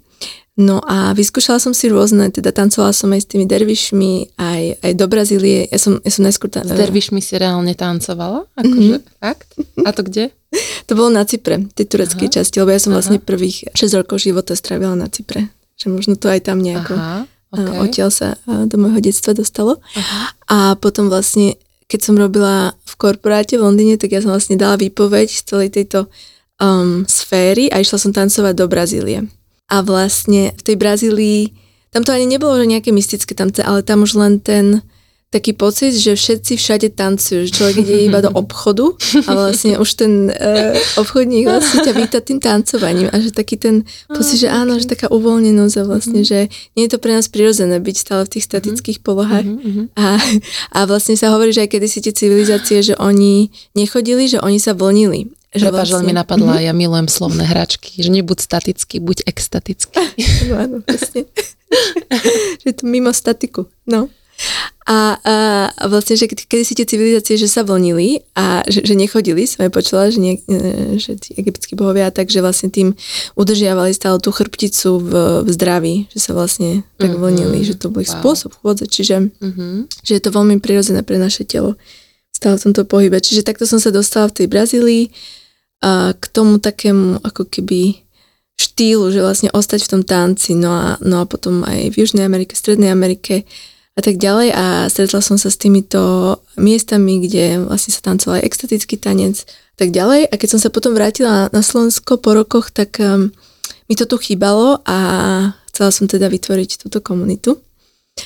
No 0.60 0.84
a 0.84 1.16
vyskúšala 1.16 1.64
som 1.64 1.72
si 1.72 1.88
rôzne, 1.88 2.28
teda 2.28 2.52
tancovala 2.52 2.92
som 2.92 3.08
aj 3.16 3.24
s 3.24 3.28
tými 3.32 3.48
dervišmi, 3.48 4.36
aj, 4.36 4.84
aj 4.84 4.92
do 5.00 5.06
Brazílie. 5.08 5.64
Ja 5.72 5.80
som, 5.80 6.04
ja 6.04 6.12
som 6.12 6.28
najskôr... 6.28 6.52
Ta- 6.52 6.68
s 6.68 6.76
dervišmi 6.76 7.24
si 7.24 7.40
reálne 7.40 7.72
tancovala? 7.72 8.44
Akože, 8.60 9.00
mm-hmm. 9.00 9.24
fakt? 9.24 9.56
A 9.88 9.90
to 9.96 10.04
kde? 10.04 10.36
to 10.88 11.00
bolo 11.00 11.08
na 11.08 11.24
Cypre, 11.24 11.56
tej 11.72 11.88
tureckej 11.88 12.28
Aha. 12.28 12.36
časti, 12.44 12.60
lebo 12.60 12.76
ja 12.76 12.84
som 12.84 12.92
Aha. 12.92 13.00
vlastne 13.00 13.24
prvých 13.24 13.72
6 13.72 14.00
rokov 14.04 14.20
života 14.20 14.52
strávila 14.52 14.92
na 14.92 15.08
Cypre. 15.08 15.48
Že 15.80 15.88
možno 15.96 16.14
to 16.20 16.28
aj 16.28 16.44
tam 16.44 16.60
nejako 16.60 17.00
Aha, 17.00 17.24
okay. 17.56 17.80
odtiaľ 17.88 18.12
sa 18.12 18.36
do 18.46 18.76
môjho 18.76 19.00
detstva 19.00 19.32
dostalo. 19.32 19.80
Aha. 19.96 20.36
A 20.52 20.58
potom 20.76 21.08
vlastne, 21.08 21.56
keď 21.88 22.12
som 22.12 22.20
robila 22.20 22.76
v 22.84 22.94
korporáte 23.00 23.56
v 23.56 23.64
Londýne, 23.64 23.96
tak 23.96 24.12
ja 24.12 24.20
som 24.20 24.36
vlastne 24.36 24.60
dala 24.60 24.76
výpoveď 24.76 25.32
z 25.32 25.42
celej 25.48 25.70
tejto 25.80 26.12
um, 26.60 27.08
sféry 27.08 27.72
a 27.72 27.80
išla 27.80 27.98
som 27.98 28.12
tancovať 28.12 28.52
do 28.52 28.68
Brazílie 28.68 29.32
a 29.72 29.80
vlastne 29.80 30.52
v 30.52 30.62
tej 30.62 30.76
Brazílii, 30.76 31.56
tam 31.96 32.04
to 32.04 32.12
ani 32.12 32.28
nebolo 32.28 32.60
že 32.60 32.68
nejaké 32.68 32.92
mystické 32.92 33.32
tamce, 33.32 33.64
ale 33.64 33.88
tam 33.88 34.04
už 34.04 34.20
len 34.20 34.44
ten 34.44 34.84
taký 35.32 35.56
pocit, 35.56 35.96
že 35.96 36.20
všetci 36.20 36.60
všade 36.60 36.88
tancujú, 36.92 37.48
že 37.48 37.56
človek 37.56 37.88
ide 37.88 38.04
iba 38.04 38.20
do 38.20 38.28
obchodu 38.44 38.92
a 39.24 39.32
vlastne 39.32 39.80
už 39.80 39.90
ten 39.96 40.28
uh, 40.28 40.76
obchodník 41.00 41.48
vlastne 41.48 41.88
ťa 41.88 41.94
víta 41.96 42.20
tým 42.20 42.44
tancovaním 42.44 43.08
a 43.08 43.16
že 43.24 43.32
taký 43.32 43.56
ten 43.56 43.88
pocit, 44.12 44.44
že 44.44 44.52
áno, 44.52 44.76
že 44.76 44.92
taká 44.92 45.08
uvoľnenosť 45.08 45.76
a 45.80 45.84
vlastne, 45.88 46.28
mm-hmm. 46.28 46.52
že 46.52 46.52
nie 46.76 46.84
je 46.84 46.92
to 46.92 47.00
pre 47.00 47.16
nás 47.16 47.32
prirodzené 47.32 47.80
byť 47.80 47.96
stále 47.96 48.28
v 48.28 48.32
tých 48.36 48.46
statických 48.52 49.00
mm-hmm. 49.00 49.08
polohách 49.08 49.48
mm-hmm. 49.48 49.86
a, 49.96 50.08
a 50.76 50.80
vlastne 50.84 51.16
sa 51.16 51.32
hovorí, 51.32 51.56
že 51.56 51.64
aj 51.64 51.80
kedy 51.80 51.88
si 51.88 52.04
tie 52.04 52.12
civilizácie, 52.12 52.84
že 52.84 53.00
oni 53.00 53.56
nechodili, 53.72 54.28
že 54.28 54.44
oni 54.44 54.60
sa 54.60 54.76
vlnili 54.76 55.32
že 55.52 55.68
Prepač, 55.68 55.92
vlastne... 55.92 56.08
mi 56.08 56.16
napadla, 56.16 56.56
mm-hmm. 56.56 56.68
ja 56.68 56.74
milujem 56.74 57.08
slovné 57.12 57.44
hračky, 57.44 58.00
že 58.00 58.08
nebuď 58.08 58.40
statický, 58.40 59.04
buď 59.04 59.28
extatický. 59.28 60.00
No 60.48 60.54
áno, 60.56 60.78
presne. 60.80 61.28
že 62.64 62.72
to 62.72 62.88
mimo 62.88 63.12
statiku, 63.12 63.68
no. 63.84 64.08
A, 64.90 65.22
a, 65.22 65.36
a 65.70 65.84
vlastne, 65.86 66.18
že 66.18 66.26
kedy 66.26 66.64
si 66.66 66.74
tie 66.74 66.90
civilizácie, 66.90 67.38
že 67.38 67.46
sa 67.46 67.62
vlnili 67.62 68.26
a 68.34 68.66
že, 68.66 68.82
že 68.82 68.98
nechodili, 68.98 69.46
som 69.46 69.62
aj 69.62 69.72
počula, 69.72 70.10
že, 70.10 70.18
nie, 70.18 70.42
e, 70.50 70.98
že 70.98 71.14
tí 71.22 71.38
egyptskí 71.38 71.78
bohovia, 71.78 72.10
takže 72.10 72.42
vlastne 72.42 72.74
tým 72.74 72.98
udržiavali 73.38 73.94
stále 73.94 74.18
tú 74.18 74.34
chrbticu 74.34 74.98
v, 74.98 75.14
v 75.46 75.50
zdraví, 75.54 75.96
že 76.10 76.20
sa 76.26 76.32
vlastne 76.34 76.82
tak 76.98 77.14
mm-hmm. 77.14 77.22
vlnili, 77.22 77.60
že 77.62 77.78
to 77.78 77.94
bol 77.94 78.02
ich 78.02 78.10
wow. 78.10 78.20
spôsob 78.20 78.58
chôdze, 78.58 78.90
čiže 78.90 79.30
mm-hmm. 79.30 80.02
že 80.02 80.12
je 80.18 80.22
to 80.24 80.34
veľmi 80.34 80.58
prirodzené 80.58 81.06
pre 81.06 81.22
naše 81.22 81.46
telo 81.46 81.78
stále 82.34 82.58
v 82.58 82.74
tomto 82.74 82.84
pohybe. 82.90 83.22
Čiže 83.22 83.46
takto 83.46 83.70
som 83.70 83.78
sa 83.78 83.94
dostala 83.94 84.26
v 84.34 84.44
tej 84.44 84.48
Brazílii 84.50 85.14
a 85.82 86.14
k 86.14 86.24
tomu 86.30 86.62
takému 86.62 87.26
ako 87.26 87.50
keby 87.50 88.06
štýlu, 88.62 89.10
že 89.10 89.26
vlastne 89.26 89.50
ostať 89.50 89.80
v 89.86 89.92
tom 89.98 90.04
tanci, 90.06 90.54
no 90.54 90.70
a, 90.70 90.86
no 91.02 91.22
a 91.22 91.26
potom 91.26 91.66
aj 91.66 91.90
v 91.92 92.06
Južnej 92.06 92.30
Amerike, 92.30 92.54
Strednej 92.54 92.94
Amerike 92.94 93.50
a 93.98 94.02
tak 94.06 94.22
ďalej. 94.22 94.54
A 94.54 94.66
stretla 94.94 95.26
som 95.26 95.42
sa 95.42 95.50
s 95.50 95.58
týmito 95.58 96.38
miestami, 96.62 97.26
kde 97.26 97.66
vlastne 97.66 97.92
sa 97.92 98.06
tancoval 98.06 98.40
aj 98.40 98.46
extatický 98.46 99.02
tanec 99.02 99.42
a 99.42 99.78
tak 99.82 99.90
ďalej. 99.90 100.30
A 100.30 100.34
keď 100.38 100.50
som 100.54 100.62
sa 100.62 100.70
potom 100.70 100.94
vrátila 100.94 101.50
na 101.50 101.66
Slovensko 101.66 102.22
po 102.22 102.38
rokoch, 102.38 102.70
tak 102.70 103.02
um, 103.02 103.34
mi 103.90 103.98
to 103.98 104.06
tu 104.06 104.22
chýbalo 104.22 104.86
a 104.86 104.98
chcela 105.74 105.90
som 105.90 106.06
teda 106.06 106.30
vytvoriť 106.30 106.86
túto 106.86 107.02
komunitu 107.02 107.58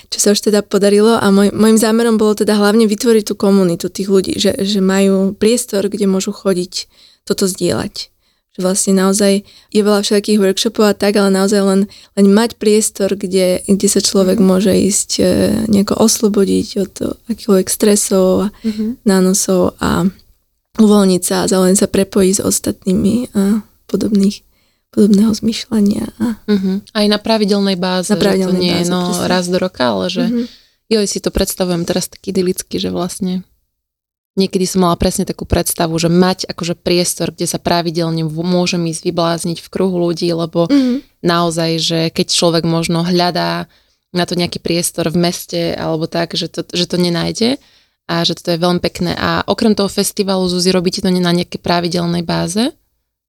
čo 0.10 0.18
sa 0.18 0.34
už 0.34 0.50
teda 0.50 0.65
podarilo. 0.65 1.15
A 1.15 1.30
môj, 1.30 1.54
môjim 1.54 1.78
zámerom 1.78 2.18
bolo 2.18 2.34
teda 2.34 2.58
hlavne 2.58 2.89
vytvoriť 2.89 3.24
tú 3.32 3.36
komunitu 3.38 3.88
tých 3.88 4.10
ľudí, 4.10 4.34
že, 4.36 4.58
že 4.65 4.82
majú 4.82 5.38
priestor, 5.38 5.88
kde 5.88 6.10
môžu 6.10 6.34
chodiť 6.34 6.89
toto 7.26 7.50
zdieľať. 7.50 8.14
Že 8.56 8.60
vlastne 8.64 8.94
naozaj 8.96 9.44
je 9.74 9.82
veľa 9.84 10.00
všetkých 10.00 10.40
workshopov 10.40 10.88
a 10.88 10.96
tak, 10.96 11.20
ale 11.20 11.28
naozaj 11.28 11.60
len, 11.60 11.82
len 12.16 12.28
mať 12.32 12.56
priestor, 12.56 13.20
kde, 13.20 13.60
kde 13.68 13.88
sa 13.92 14.00
človek 14.00 14.40
mm-hmm. 14.40 14.54
môže 14.56 14.72
ísť 14.72 15.10
e, 15.20 15.24
nejako 15.68 16.00
oslobodiť 16.00 16.68
od 16.80 16.94
akýchkoľvek 17.28 17.68
stresov 17.68 18.48
a 18.48 18.56
mm-hmm. 18.64 18.90
nánosov 19.04 19.76
a 19.84 20.08
uvoľniť 20.80 21.22
sa 21.24 21.44
a 21.44 21.50
zároveň 21.52 21.76
sa 21.76 21.92
prepojiť 21.92 22.34
s 22.40 22.42
ostatnými 22.48 23.36
a 23.36 23.60
podobných 23.92 24.46
podobného 24.96 25.36
zmyšľania. 25.36 26.08
A... 26.24 26.40
Uh-huh. 26.48 26.80
Aj 26.96 27.06
na 27.12 27.20
pravidelnej 27.20 27.76
báze, 27.76 28.08
na 28.08 28.16
pravidelnej 28.16 28.56
že 28.56 28.56
to 28.56 28.64
nie 28.64 28.76
je 28.80 28.86
no, 28.88 29.12
raz 29.28 29.52
do 29.52 29.60
roka, 29.60 29.92
ale 29.92 30.08
že 30.08 30.24
uh-huh. 30.24 30.48
jo, 30.88 31.00
si 31.04 31.20
to 31.20 31.36
predstavujem 31.36 31.84
teraz 31.84 32.08
taký 32.08 32.32
idylicky, 32.32 32.80
že 32.80 32.96
vlastne 32.96 33.44
niekedy 34.36 34.67
som 34.67 34.84
mala 34.84 35.00
presne 35.00 35.24
takú 35.24 35.48
predstavu, 35.48 35.95
že 35.95 36.12
mať 36.12 36.52
akože 36.52 36.76
priestor, 36.76 37.32
kde 37.32 37.48
sa 37.48 37.60
pravidelne 37.60 38.28
môžem 38.28 38.84
ísť 38.91 39.02
vyblázniť 39.08 39.58
v 39.63 39.71
kruhu 39.71 39.95
ľudí, 39.95 40.28
lebo 40.36 40.67
mm. 40.67 41.24
naozaj, 41.24 41.71
že 41.80 42.00
keď 42.12 42.28
človek 42.30 42.63
možno 42.67 43.08
hľadá 43.08 43.71
na 44.15 44.24
to 44.24 44.36
nejaký 44.39 44.63
priestor 44.63 45.12
v 45.12 45.19
meste 45.19 45.76
alebo 45.76 46.08
tak, 46.08 46.36
že 46.36 46.48
to, 46.48 46.63
že 46.71 46.88
to 46.88 46.95
nenájde 46.95 47.60
a 48.08 48.24
že 48.24 48.38
to 48.38 48.54
je 48.56 48.62
veľmi 48.62 48.80
pekné. 48.80 49.12
A 49.17 49.43
okrem 49.43 49.76
toho 49.76 49.91
festivalu 49.91 50.48
Zuzi 50.48 50.71
robíte 50.71 51.04
to 51.04 51.10
na 51.12 51.34
nejakej 51.36 51.60
pravidelnej 51.60 52.24
báze? 52.24 52.71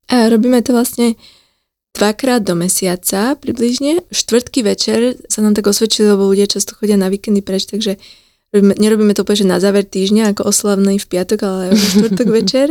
A 0.06 0.30
robíme 0.30 0.62
to 0.62 0.70
vlastne 0.70 1.18
dvakrát 1.96 2.44
do 2.44 2.54
mesiaca 2.54 3.34
približne. 3.40 4.04
Štvrtky 4.12 4.62
večer 4.62 5.18
sa 5.26 5.40
nám 5.42 5.56
tak 5.56 5.66
osvedčili, 5.66 6.12
lebo 6.12 6.28
ľudia 6.28 6.46
často 6.46 6.76
chodia 6.76 7.00
na 7.00 7.08
víkendy 7.08 7.40
preč, 7.40 7.66
takže 7.66 7.96
nerobíme 8.54 9.12
to 9.12 9.26
úplne, 9.26 9.42
že 9.42 9.48
na 9.48 9.58
záver 9.58 9.82
týždňa, 9.82 10.32
ako 10.32 10.48
oslavný 10.48 11.02
v 11.02 11.06
piatok, 11.06 11.38
ale 11.42 11.62
v 11.74 11.80
štvrtok 11.80 12.28
večer 12.38 12.68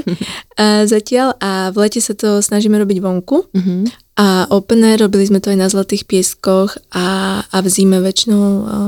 a 0.56 0.88
zatiaľ. 0.88 1.36
A 1.44 1.70
v 1.74 1.78
lete 1.84 2.00
sa 2.00 2.16
to 2.16 2.40
snažíme 2.40 2.80
robiť 2.80 2.98
vonku. 3.04 3.38
Uh-huh. 3.52 3.84
A 4.16 4.48
open 4.48 4.88
air, 4.88 5.04
robili 5.04 5.28
sme 5.28 5.44
to 5.44 5.52
aj 5.52 5.60
na 5.60 5.68
Zlatých 5.68 6.08
pieskoch 6.08 6.80
a, 6.96 7.42
a 7.44 7.58
v 7.60 7.68
zime 7.68 8.00
väčšinou 8.00 8.44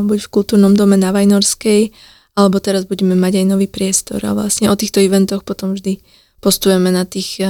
buď 0.08 0.19
v 0.23 0.32
kultúrnom 0.32 0.71
dome 0.71 0.95
na 0.95 1.12
Vajnorskej, 1.12 1.91
alebo 2.39 2.63
teraz 2.63 2.88
budeme 2.88 3.17
mať 3.17 3.43
aj 3.43 3.45
nový 3.45 3.67
priestor 3.67 4.23
a 4.23 4.32
vlastne 4.32 4.71
o 4.71 4.76
týchto 4.78 5.04
eventoch 5.04 5.43
potom 5.43 5.76
vždy 5.76 6.00
postujeme 6.39 6.93
na 6.93 7.04
tých 7.04 7.41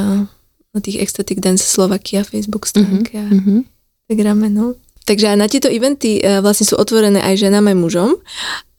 na 0.73 0.79
tých 0.79 1.01
Ecstatic 1.03 1.37
Dance 1.43 1.65
Slovakia 1.65 2.23
Facebook 2.23 2.65
stránke 2.65 3.17
a 3.17 3.27
Mhm. 3.29 3.65
Instagrame, 4.07 4.47
no. 4.47 4.79
Takže 5.07 5.39
na 5.39 5.47
tieto 5.47 5.71
eventy 5.71 6.19
e, 6.19 6.43
vlastne 6.43 6.67
sú 6.67 6.75
otvorené 6.75 7.23
aj 7.23 7.47
ženám, 7.47 7.71
aj 7.71 7.77
mužom 7.79 8.09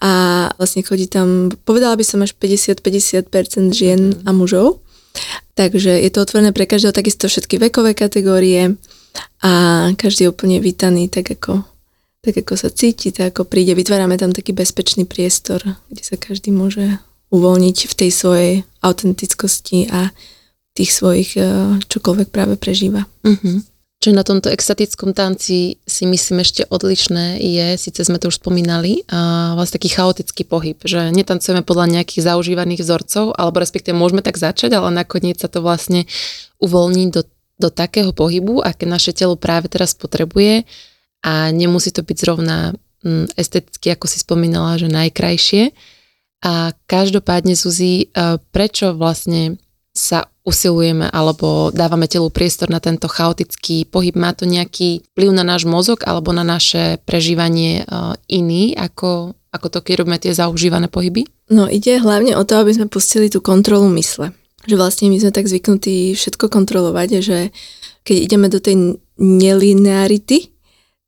a 0.04 0.12
vlastne 0.60 0.84
chodí 0.84 1.08
tam, 1.08 1.48
povedala 1.64 1.96
by 1.96 2.04
som 2.04 2.20
až 2.20 2.36
50-50% 2.36 3.72
žien 3.72 4.12
a 4.28 4.36
mužov. 4.36 4.84
Takže 5.56 5.88
je 5.88 6.10
to 6.12 6.22
otvorené 6.22 6.52
pre 6.52 6.68
každého, 6.68 6.92
takisto 6.92 7.32
všetky 7.32 7.56
vekové 7.56 7.96
kategórie 7.96 8.76
a 9.40 9.52
každý 9.96 10.28
je 10.28 10.32
úplne 10.36 10.60
vítaný 10.60 11.08
tak 11.08 11.32
ako, 11.32 11.64
tak 12.20 12.44
ako 12.44 12.54
sa 12.60 12.68
cíti, 12.68 13.08
tak 13.08 13.32
ako 13.32 13.48
príde. 13.48 13.72
Vytvárame 13.72 14.20
tam 14.20 14.36
taký 14.36 14.52
bezpečný 14.52 15.08
priestor, 15.08 15.64
kde 15.88 16.02
sa 16.04 16.20
každý 16.20 16.52
môže 16.52 17.00
uvoľniť 17.32 17.76
v 17.88 17.94
tej 17.96 18.10
svojej 18.12 18.52
autentickosti 18.84 19.88
a 19.88 20.12
tých 20.76 20.92
svojich 20.92 21.40
e, 21.40 21.42
čokoľvek 21.88 22.28
práve 22.28 22.60
prežíva. 22.60 23.08
Mhm. 23.24 23.77
Čo 23.98 24.14
na 24.14 24.22
tomto 24.22 24.46
extatickom 24.54 25.10
tanci 25.10 25.82
si 25.82 26.04
myslím 26.06 26.46
ešte 26.46 26.62
odlišné 26.70 27.42
je, 27.42 27.74
síce 27.74 27.98
sme 28.06 28.22
to 28.22 28.30
už 28.30 28.38
spomínali, 28.38 29.02
a 29.10 29.52
vlastne 29.58 29.82
taký 29.82 29.90
chaotický 29.90 30.46
pohyb, 30.46 30.78
že 30.86 31.10
netancujeme 31.10 31.66
podľa 31.66 31.98
nejakých 31.98 32.30
zaužívaných 32.30 32.86
vzorcov, 32.86 33.34
alebo 33.34 33.58
respektíve 33.58 33.98
môžeme 33.98 34.22
tak 34.22 34.38
začať, 34.38 34.78
ale 34.78 34.94
nakoniec 34.94 35.42
sa 35.42 35.50
to 35.50 35.66
vlastne 35.66 36.06
uvoľní 36.62 37.10
do, 37.10 37.26
do 37.58 37.74
takého 37.74 38.14
pohybu, 38.14 38.62
aké 38.62 38.86
naše 38.86 39.10
telo 39.10 39.34
práve 39.34 39.66
teraz 39.66 39.98
potrebuje 39.98 40.62
a 41.26 41.50
nemusí 41.50 41.90
to 41.90 42.06
byť 42.06 42.16
zrovna 42.22 42.78
mm, 43.02 43.34
esteticky, 43.34 43.98
ako 43.98 44.06
si 44.06 44.22
spomínala, 44.22 44.78
že 44.78 44.86
najkrajšie. 44.86 45.74
A 46.46 46.70
každopádne, 46.86 47.58
Zuzi, 47.58 48.14
prečo 48.54 48.94
vlastne 48.94 49.58
sa 49.98 50.30
usilujeme 50.46 51.10
alebo 51.10 51.74
dávame 51.74 52.06
telu 52.06 52.30
priestor 52.30 52.70
na 52.70 52.78
tento 52.78 53.10
chaotický 53.10 53.82
pohyb? 53.84 54.14
Má 54.14 54.30
to 54.32 54.46
nejaký 54.46 55.02
vplyv 55.12 55.30
na 55.34 55.42
náš 55.42 55.66
mozog 55.66 56.06
alebo 56.06 56.30
na 56.30 56.46
naše 56.46 57.02
prežívanie 57.02 57.82
uh, 57.84 58.14
iný, 58.30 58.78
ako, 58.78 59.34
ako 59.50 59.66
to, 59.68 59.78
keď 59.82 59.94
robíme 60.00 60.18
tie 60.22 60.30
zaužívané 60.30 60.86
pohyby? 60.86 61.26
No 61.50 61.66
ide 61.66 61.98
hlavne 61.98 62.38
o 62.38 62.46
to, 62.46 62.62
aby 62.62 62.72
sme 62.72 62.86
pustili 62.86 63.26
tú 63.26 63.42
kontrolu 63.42 63.90
mysle. 63.98 64.30
Že 64.70 64.78
vlastne 64.78 65.10
my 65.10 65.18
sme 65.18 65.34
tak 65.34 65.50
zvyknutí 65.50 66.14
všetko 66.14 66.46
kontrolovať, 66.46 67.08
že 67.18 67.50
keď 68.06 68.16
ideme 68.16 68.46
do 68.48 68.62
tej 68.62 68.96
nelinearity, 69.18 70.54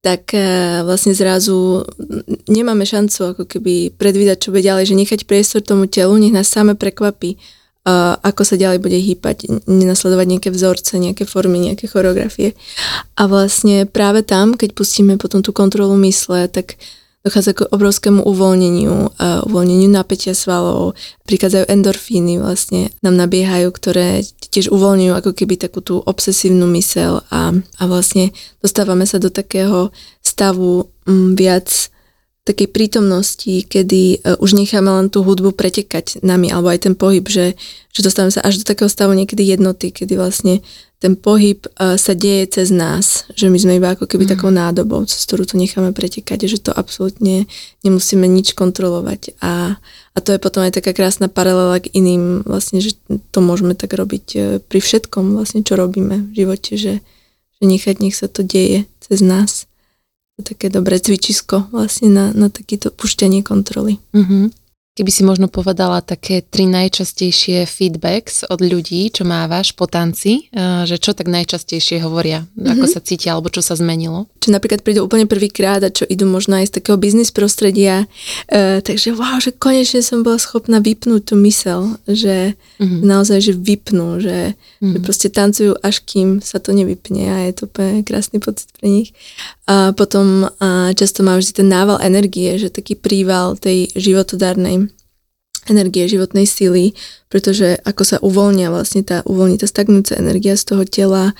tak 0.00 0.32
eh, 0.32 0.80
vlastne 0.80 1.12
zrazu 1.12 1.84
nemáme 2.48 2.88
šancu 2.88 3.36
ako 3.36 3.44
keby 3.44 3.94
predvídať, 3.94 4.48
čo 4.48 4.52
bude 4.52 4.64
ďalej, 4.64 4.84
že 4.88 4.98
nechať 4.98 5.20
priestor 5.28 5.60
tomu 5.60 5.86
telu, 5.86 6.16
nech 6.16 6.32
nás 6.32 6.48
same 6.48 6.72
prekvapí, 6.72 7.36
ako 8.20 8.42
sa 8.44 8.60
ďalej 8.60 8.78
bude 8.84 8.98
hýpať, 9.00 9.64
nenasledovať 9.64 10.26
nejaké 10.28 10.50
vzorce, 10.52 11.00
nejaké 11.00 11.24
formy, 11.24 11.64
nejaké 11.64 11.88
choreografie. 11.88 12.52
A 13.16 13.24
vlastne 13.24 13.88
práve 13.88 14.20
tam, 14.20 14.52
keď 14.52 14.76
pustíme 14.76 15.16
potom 15.16 15.40
tú 15.40 15.56
kontrolu 15.56 15.96
mysle, 15.96 16.44
tak 16.52 16.76
dochádza 17.20 17.52
k 17.52 17.68
obrovskému 17.68 18.24
uvoľneniu, 18.24 19.12
uh, 19.12 19.44
uvoľneniu 19.44 19.92
napätia 19.92 20.32
svalov, 20.32 20.96
prichádzajú 21.28 21.68
endorfíny 21.68 22.40
vlastne, 22.40 22.88
nám 23.04 23.20
nabiehajú, 23.20 23.68
ktoré 23.76 24.24
tiež 24.24 24.72
uvoľňujú 24.72 25.12
ako 25.12 25.30
keby 25.36 25.60
takú 25.60 25.84
tú 25.84 26.00
obsesívnu 26.00 26.64
mysel 26.80 27.20
a, 27.28 27.52
a 27.52 27.82
vlastne 27.84 28.32
dostávame 28.64 29.04
sa 29.04 29.20
do 29.20 29.28
takého 29.28 29.92
stavu 30.24 30.88
m, 31.04 31.36
viac 31.36 31.92
takej 32.48 32.68
prítomnosti, 32.72 33.68
kedy 33.68 34.24
uh, 34.24 34.40
už 34.40 34.56
necháme 34.56 34.88
len 34.88 35.06
tú 35.12 35.20
hudbu 35.20 35.52
pretekať 35.52 36.24
nami, 36.24 36.48
alebo 36.48 36.72
aj 36.72 36.88
ten 36.88 36.94
pohyb, 36.96 37.28
že, 37.28 37.52
že 37.92 38.00
dostávame 38.00 38.32
sa 38.32 38.40
až 38.40 38.64
do 38.64 38.64
takého 38.64 38.88
stavu 38.88 39.12
niekedy 39.12 39.44
jednoty, 39.44 39.92
kedy 39.92 40.16
vlastne 40.16 40.64
ten 41.00 41.16
pohyb 41.16 41.64
uh, 41.76 42.00
sa 42.00 42.16
deje 42.16 42.60
cez 42.60 42.72
nás, 42.72 43.28
že 43.36 43.52
my 43.52 43.58
sme 43.60 43.72
iba 43.76 43.92
ako 43.92 44.08
keby 44.08 44.24
mm. 44.24 44.30
takou 44.36 44.48
nádobou, 44.52 45.04
cez 45.04 45.20
ktorú 45.28 45.44
to 45.44 45.60
necháme 45.60 45.92
pretekať, 45.92 46.48
že 46.48 46.60
to 46.60 46.72
absolútne 46.72 47.44
nemusíme 47.84 48.24
nič 48.24 48.56
kontrolovať 48.56 49.36
a, 49.44 49.76
a 50.12 50.18
to 50.20 50.32
je 50.32 50.40
potom 50.40 50.64
aj 50.64 50.80
taká 50.80 50.96
krásna 50.96 51.28
paralela 51.28 51.80
k 51.80 51.92
iným, 51.92 52.44
vlastne, 52.44 52.80
že 52.80 52.96
to 53.32 53.38
môžeme 53.44 53.76
tak 53.76 53.92
robiť 53.92 54.26
uh, 54.36 54.42
pri 54.64 54.80
všetkom 54.80 55.36
vlastne, 55.36 55.60
čo 55.60 55.76
robíme 55.76 56.32
v 56.32 56.44
živote, 56.44 56.80
že, 56.80 57.04
že 57.60 57.62
nechať, 57.64 58.00
nech 58.00 58.16
sa 58.16 58.32
to 58.32 58.40
deje 58.40 58.88
cez 59.04 59.20
nás. 59.20 59.69
Také 60.40 60.68
dobré 60.72 61.00
cvičisko 61.00 61.70
vlastne 61.72 62.08
na, 62.10 62.24
na 62.32 62.48
takéto 62.48 62.90
pušťanie 62.90 63.40
kontroly. 63.44 64.00
Mm-hmm. 64.12 64.59
Keby 64.90 65.06
si 65.14 65.22
možno 65.22 65.46
povedala 65.46 66.02
také 66.02 66.42
tri 66.42 66.66
najčastejšie 66.66 67.62
feedbacks 67.62 68.42
od 68.50 68.58
ľudí, 68.58 69.14
čo 69.14 69.22
mávaš 69.22 69.70
po 69.70 69.86
tanci, 69.86 70.50
eh, 70.50 70.82
že 70.82 70.98
čo 70.98 71.14
tak 71.14 71.30
najčastejšie 71.30 72.02
hovoria, 72.02 72.42
mm-hmm. 72.42 72.74
ako 72.74 72.84
sa 72.90 72.98
cítia 72.98 73.38
alebo 73.38 73.54
čo 73.54 73.62
sa 73.62 73.78
zmenilo? 73.78 74.26
Čo 74.42 74.50
napríklad 74.50 74.82
prídu 74.82 75.06
úplne 75.06 75.30
prvýkrát 75.30 75.78
a 75.86 75.94
čo 75.94 76.10
idú 76.10 76.26
možno 76.26 76.58
aj 76.58 76.74
z 76.74 76.82
takého 76.82 76.98
biznis 76.98 77.30
prostredia, 77.30 78.10
uh, 78.50 78.82
takže 78.82 79.14
wow, 79.14 79.38
že 79.38 79.54
konečne 79.54 80.02
som 80.02 80.26
bola 80.26 80.42
schopná 80.42 80.82
vypnúť 80.82 81.22
tú 81.22 81.34
mysel, 81.44 81.94
že 82.10 82.58
mm-hmm. 82.82 83.00
naozaj, 83.06 83.38
že 83.46 83.52
vypnú, 83.54 84.18
že, 84.18 84.58
mm-hmm. 84.58 84.90
že 84.90 84.98
proste 85.06 85.28
tancujú 85.30 85.78
až 85.86 86.02
kým 86.02 86.42
sa 86.42 86.58
to 86.58 86.74
nevypne 86.74 87.30
a 87.30 87.36
je 87.46 87.52
to 87.54 87.70
úplne 87.70 88.02
krásny 88.02 88.42
pocit 88.42 88.66
pre 88.74 88.90
nich. 88.90 89.14
A 89.70 89.94
potom 89.94 90.50
uh, 90.50 90.90
často 90.98 91.22
má 91.22 91.38
vždy 91.38 91.62
ten 91.62 91.68
nával 91.70 92.02
energie, 92.02 92.58
že 92.58 92.74
taký 92.74 92.98
príval 92.98 93.54
tej 93.54 93.92
životodárnej 93.94 94.89
energie, 95.68 96.08
životnej 96.08 96.48
síly, 96.48 96.96
pretože 97.28 97.76
ako 97.84 98.02
sa 98.06 98.16
uvoľnia 98.22 98.72
vlastne 98.72 99.04
tá, 99.04 99.20
uvoľní 99.28 99.60
tá 99.60 99.66
stagnúca 99.68 100.16
energia 100.16 100.56
z 100.56 100.64
toho 100.64 100.82
tela 100.88 101.36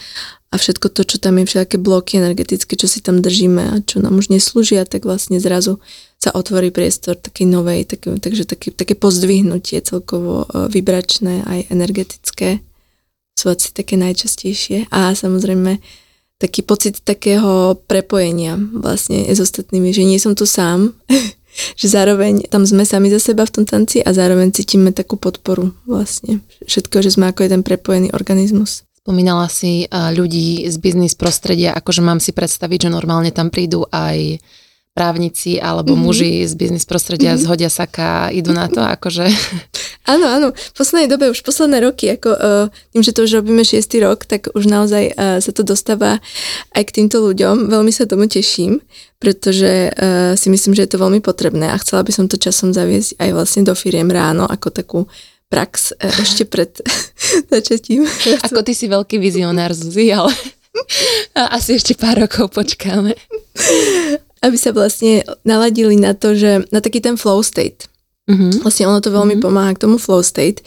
a 0.50 0.58
všetko 0.58 0.90
to, 0.90 1.06
čo 1.06 1.16
tam 1.22 1.38
je, 1.38 1.46
všetké 1.46 1.78
bloky 1.78 2.18
energetické, 2.18 2.74
čo 2.74 2.90
si 2.90 2.98
tam 2.98 3.22
držíme 3.22 3.62
a 3.70 3.74
čo 3.86 4.02
nám 4.02 4.18
už 4.18 4.34
neslúžia, 4.34 4.82
tak 4.82 5.06
vlastne 5.06 5.38
zrazu 5.38 5.78
sa 6.18 6.34
otvorí 6.34 6.74
priestor 6.74 7.14
takej 7.14 7.46
novej, 7.46 7.86
také, 7.86 8.18
takže 8.18 8.44
také, 8.50 8.74
také 8.74 8.98
pozdvihnutie 8.98 9.78
celkovo 9.80 10.44
e, 10.44 10.66
vibračné 10.68 11.46
aj 11.46 11.70
energetické. 11.70 12.60
Sú 13.38 13.48
asi 13.48 13.70
také 13.70 13.94
najčastejšie. 13.94 14.90
A 14.90 15.14
samozrejme 15.14 15.78
taký 16.42 16.66
pocit 16.66 16.98
takého 17.00 17.78
prepojenia 17.86 18.58
vlastne 18.58 19.30
s 19.30 19.38
ostatnými, 19.38 19.94
že 19.94 20.02
nie 20.02 20.18
som 20.18 20.34
tu 20.34 20.50
sám, 20.50 20.92
že 21.76 21.86
zároveň 21.88 22.46
tam 22.48 22.66
sme 22.66 22.84
sami 22.84 23.08
za 23.08 23.20
seba 23.20 23.46
v 23.46 23.52
tom 23.60 23.64
tanci 23.64 24.00
a 24.00 24.10
zároveň 24.12 24.52
cítime 24.54 24.90
takú 24.90 25.16
podporu 25.16 25.72
vlastne 25.84 26.40
všetko, 26.66 27.02
že 27.04 27.14
sme 27.14 27.30
ako 27.30 27.46
jeden 27.46 27.62
prepojený 27.62 28.12
organizmus. 28.12 28.84
Spomínala 29.00 29.48
si 29.48 29.88
uh, 29.88 30.12
ľudí 30.12 30.68
z 30.68 30.76
biznis 30.76 31.16
prostredia, 31.16 31.72
akože 31.72 32.04
mám 32.04 32.20
si 32.20 32.36
predstaviť, 32.36 32.88
že 32.88 32.94
normálne 32.94 33.32
tam 33.32 33.48
prídu 33.48 33.88
aj 33.88 34.36
právnici 34.90 35.62
alebo 35.62 35.94
mm-hmm. 35.94 36.06
muži 36.06 36.32
z 36.46 36.54
biznis 36.58 36.82
prostredia 36.82 37.34
mm-hmm. 37.34 37.46
zhodia 37.46 37.70
saka 37.70 38.28
idú 38.34 38.50
na 38.50 38.66
to, 38.66 38.82
akože... 38.82 39.26
Áno, 40.08 40.26
áno. 40.26 40.48
V 40.56 40.74
poslednej 40.74 41.06
dobe, 41.12 41.30
už 41.30 41.44
posledné 41.44 41.86
roky, 41.86 42.10
ako 42.10 42.30
uh, 42.34 42.66
tým, 42.90 43.04
že 43.04 43.14
to 43.14 43.28
už 43.28 43.44
robíme 43.44 43.62
šiestý 43.62 44.02
rok, 44.02 44.26
tak 44.26 44.50
už 44.56 44.66
naozaj 44.66 45.12
uh, 45.12 45.38
sa 45.38 45.52
to 45.54 45.62
dostáva 45.62 46.18
aj 46.74 46.82
k 46.88 46.94
týmto 46.98 47.22
ľuďom. 47.22 47.70
Veľmi 47.70 47.92
sa 47.94 48.10
tomu 48.10 48.26
teším, 48.26 48.82
pretože 49.22 49.92
uh, 49.92 50.34
si 50.34 50.48
myslím, 50.50 50.74
že 50.74 50.88
je 50.88 50.96
to 50.96 51.02
veľmi 51.04 51.20
potrebné 51.22 51.70
a 51.70 51.78
chcela 51.78 52.02
by 52.02 52.10
som 52.10 52.26
to 52.26 52.40
časom 52.40 52.74
zaviesť 52.74 53.22
aj 53.22 53.30
vlastne 53.30 53.62
do 53.62 53.76
firiem 53.76 54.08
ráno, 54.10 54.50
ako 54.50 54.68
takú 54.72 55.00
prax 55.46 55.94
uh, 55.94 56.10
ešte 56.24 56.48
pred 56.48 56.74
začatím. 57.54 58.08
Ako 58.50 58.66
ty 58.66 58.74
si 58.74 58.90
veľký 58.90 59.20
vizionár, 59.20 59.76
Zuzi, 59.76 60.10
ale 60.10 60.32
asi 61.38 61.76
ešte 61.78 61.94
pár 61.94 62.24
rokov 62.24 62.50
počkáme. 62.50 63.14
Aby 64.40 64.56
sa 64.56 64.72
vlastne 64.72 65.24
naladili 65.44 66.00
na 66.00 66.16
to, 66.16 66.32
že 66.32 66.64
na 66.72 66.80
taký 66.80 67.04
ten 67.04 67.20
flow 67.20 67.44
state. 67.44 67.88
Mm-hmm. 68.30 68.62
Vlastne 68.62 68.86
ono 68.86 69.02
to 69.02 69.10
veľmi 69.10 69.36
mm-hmm. 69.36 69.42
pomáha 69.42 69.74
k 69.74 69.82
tomu 69.82 69.98
flow 69.98 70.22
state 70.22 70.62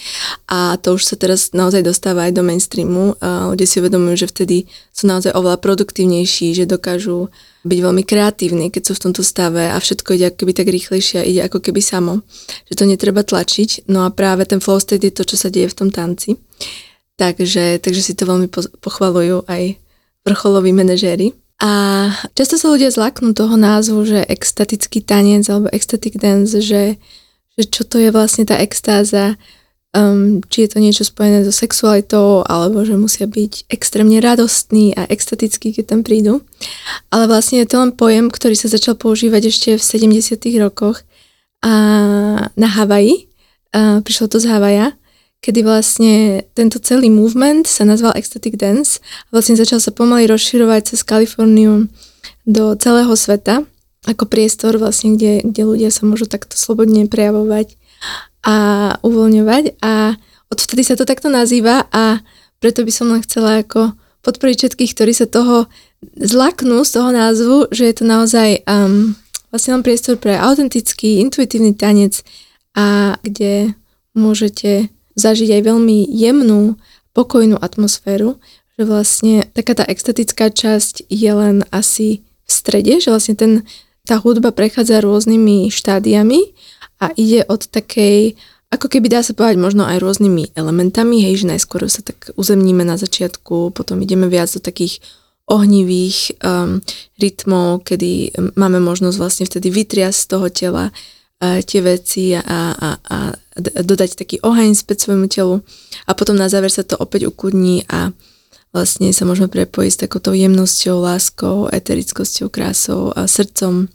a 0.52 0.76
to 0.76 1.00
už 1.00 1.08
sa 1.08 1.16
teraz 1.16 1.56
naozaj 1.56 1.80
dostáva 1.80 2.28
aj 2.28 2.36
do 2.36 2.44
mainstreamu. 2.44 3.16
Ľudia 3.24 3.64
si 3.64 3.80
uvedomujú, 3.80 4.16
že 4.20 4.28
vtedy 4.28 4.58
sú 4.92 5.08
naozaj 5.08 5.32
oveľa 5.32 5.64
produktívnejší, 5.64 6.60
že 6.60 6.68
dokážu 6.68 7.32
byť 7.64 7.80
veľmi 7.80 8.04
kreatívni, 8.04 8.68
keď 8.68 8.92
sú 8.92 9.00
v 9.00 9.04
tomto 9.08 9.24
stave 9.24 9.72
a 9.72 9.80
všetko 9.80 10.10
ide 10.12 10.26
ako 10.28 10.44
keby 10.44 10.54
tak 10.60 10.68
rýchlejšie 10.68 11.18
a 11.24 11.28
ide 11.28 11.42
ako 11.48 11.64
keby 11.64 11.80
samo. 11.80 12.20
Že 12.68 12.74
to 12.76 12.84
netreba 12.84 13.24
tlačiť. 13.24 13.88
No 13.88 14.04
a 14.04 14.12
práve 14.12 14.44
ten 14.44 14.60
flow 14.60 14.84
state 14.84 15.08
je 15.08 15.16
to, 15.16 15.24
čo 15.24 15.40
sa 15.40 15.48
deje 15.48 15.72
v 15.72 15.78
tom 15.78 15.88
tanci. 15.88 16.36
Takže, 17.16 17.80
takže 17.80 18.02
si 18.04 18.12
to 18.12 18.28
veľmi 18.28 18.52
pochvalujú 18.84 19.48
aj 19.48 19.80
vrcholoví 20.28 20.76
manažéri. 20.76 21.32
A 21.62 21.72
často 22.34 22.58
sa 22.58 22.72
ľudia 22.74 22.89
zlaknú 22.89 23.32
toho 23.38 23.56
názvu, 23.56 24.04
že 24.04 24.26
extatický 24.26 25.06
tanec 25.06 25.48
alebo 25.48 25.70
ecstatic 25.70 26.18
dance, 26.18 26.58
že, 26.60 26.98
že 27.56 27.63
čo 27.70 27.86
to 27.86 28.02
je 28.02 28.10
vlastne 28.10 28.44
tá 28.44 28.58
extáza, 28.60 29.38
um, 29.94 30.42
či 30.50 30.66
je 30.66 30.70
to 30.74 30.78
niečo 30.82 31.04
spojené 31.06 31.46
so 31.46 31.54
sexualitou, 31.54 32.44
alebo 32.44 32.82
že 32.84 32.98
musia 33.00 33.30
byť 33.30 33.70
extrémne 33.70 34.18
radostní 34.20 34.98
a 34.98 35.06
extatickí, 35.08 35.72
keď 35.72 35.86
tam 35.96 36.02
prídu. 36.02 36.42
Ale 37.13 37.30
vlastne 37.30 37.62
je 37.62 37.70
to 37.70 37.80
len 37.80 37.94
pojem, 37.94 38.28
ktorý 38.28 38.58
sa 38.58 38.68
začal 38.68 38.98
používať 38.98 39.54
ešte 39.54 39.70
v 39.78 39.84
70. 39.84 40.42
rokoch 40.60 41.06
a 41.63 41.74
na 42.54 42.68
Havaji. 42.68 43.30
A 43.74 44.04
prišlo 44.06 44.30
to 44.30 44.38
z 44.38 44.50
Havaja, 44.52 44.94
kedy 45.44 45.60
vlastne 45.68 46.48
tento 46.56 46.80
celý 46.80 47.12
movement 47.12 47.68
sa 47.68 47.84
nazval 47.84 48.16
Ecstatic 48.16 48.56
Dance 48.56 49.04
a 49.28 49.36
vlastne 49.36 49.60
začal 49.60 49.84
sa 49.84 49.92
pomaly 49.92 50.24
rozširovať 50.32 50.96
cez 50.96 51.04
Kaliforniu 51.04 51.92
do 52.48 52.74
celého 52.80 53.12
sveta 53.20 53.68
ako 54.08 54.28
priestor 54.28 54.76
vlastne, 54.80 55.16
kde, 55.16 55.44
kde 55.44 55.64
ľudia 55.64 55.90
sa 55.92 56.08
môžu 56.08 56.28
takto 56.28 56.60
slobodne 56.60 57.08
prejavovať 57.08 57.76
a 58.44 58.56
uvoľňovať. 59.00 59.80
A 59.80 60.20
odvtedy 60.52 60.84
sa 60.84 61.00
to 61.00 61.08
takto 61.08 61.32
nazýva 61.32 61.88
a 61.92 62.20
preto 62.60 62.84
by 62.84 62.92
som 62.92 63.12
len 63.12 63.24
chcela 63.24 63.64
ako 63.64 63.96
podporiť 64.24 64.56
všetkých, 64.60 64.92
ktorí 64.96 65.12
sa 65.16 65.28
toho 65.28 65.68
zlaknú 66.20 66.84
z 66.84 66.92
toho 67.00 67.10
názvu, 67.12 67.56
že 67.72 67.92
je 67.92 67.96
to 67.96 68.06
naozaj 68.08 68.64
um, 68.68 69.16
vlastne 69.52 69.80
len 69.80 69.84
priestor 69.84 70.20
pre 70.20 70.36
autentický, 70.36 71.24
intuitívny 71.24 71.76
tanec 71.76 72.24
a 72.76 73.16
kde 73.24 73.76
môžete 74.16 74.92
zažiť 75.15 75.60
aj 75.60 75.62
veľmi 75.67 75.97
jemnú, 76.10 76.78
pokojnú 77.13 77.62
atmosféru, 77.62 78.41
že 78.73 78.84
vlastne 78.89 79.36
taká 79.54 79.78
tá 79.78 79.86
extatická 79.86 80.49
časť 80.49 81.06
je 81.08 81.32
len 81.32 81.62
asi 81.69 82.26
v 82.43 82.49
strede, 82.49 82.97
že 82.97 83.13
vlastne 83.13 83.38
ten, 83.38 83.52
tá 84.04 84.17
hudba 84.17 84.49
prechádza 84.49 84.99
rôznymi 84.99 85.69
štádiami 85.69 86.41
a 86.97 87.13
ide 87.13 87.45
od 87.45 87.69
takej, 87.69 88.34
ako 88.73 88.89
keby 88.89 89.13
dá 89.13 89.21
sa 89.21 89.38
povedať 89.38 89.62
možno 89.62 89.86
aj 89.86 90.02
rôznymi 90.02 90.58
elementami, 90.58 91.21
hej, 91.21 91.45
že 91.45 91.49
najskôr 91.54 91.86
sa 91.86 92.02
tak 92.02 92.34
uzemníme 92.34 92.82
na 92.82 92.97
začiatku, 92.97 93.78
potom 93.78 94.02
ideme 94.02 94.26
viac 94.26 94.49
do 94.49 94.62
takých 94.62 94.97
ohnivých 95.45 96.39
um, 96.39 96.80
rytmov, 97.19 97.84
kedy 97.84 98.34
máme 98.56 98.80
možnosť 98.80 99.17
vlastne 99.19 99.45
vtedy 99.45 99.69
vytriasť 99.69 100.17
z 100.17 100.28
toho 100.32 100.47
tela 100.49 100.86
uh, 100.89 101.60
tie 101.62 101.84
veci 101.84 102.32
a, 102.32 102.41
a, 102.41 102.89
a 102.95 103.17
dodať 103.60 104.18
taký 104.18 104.42
oheň 104.42 104.74
späť 104.74 105.08
svojmu 105.10 105.28
telu 105.30 105.62
a 106.10 106.12
potom 106.18 106.34
na 106.34 106.50
záver 106.50 106.74
sa 106.74 106.82
to 106.82 106.98
opäť 106.98 107.30
ukudní 107.30 107.86
a 107.89 108.10
vlastne 108.74 109.13
sa 109.13 109.24
môžeme 109.30 109.48
prepojiť 109.48 109.92
s 109.94 110.02
takouto 110.02 110.34
jemnosťou, 110.34 110.98
láskou, 110.98 111.70
eterickosťou, 111.70 112.50
krásou 112.50 113.13
a 113.13 113.30
srdcom 113.30 113.88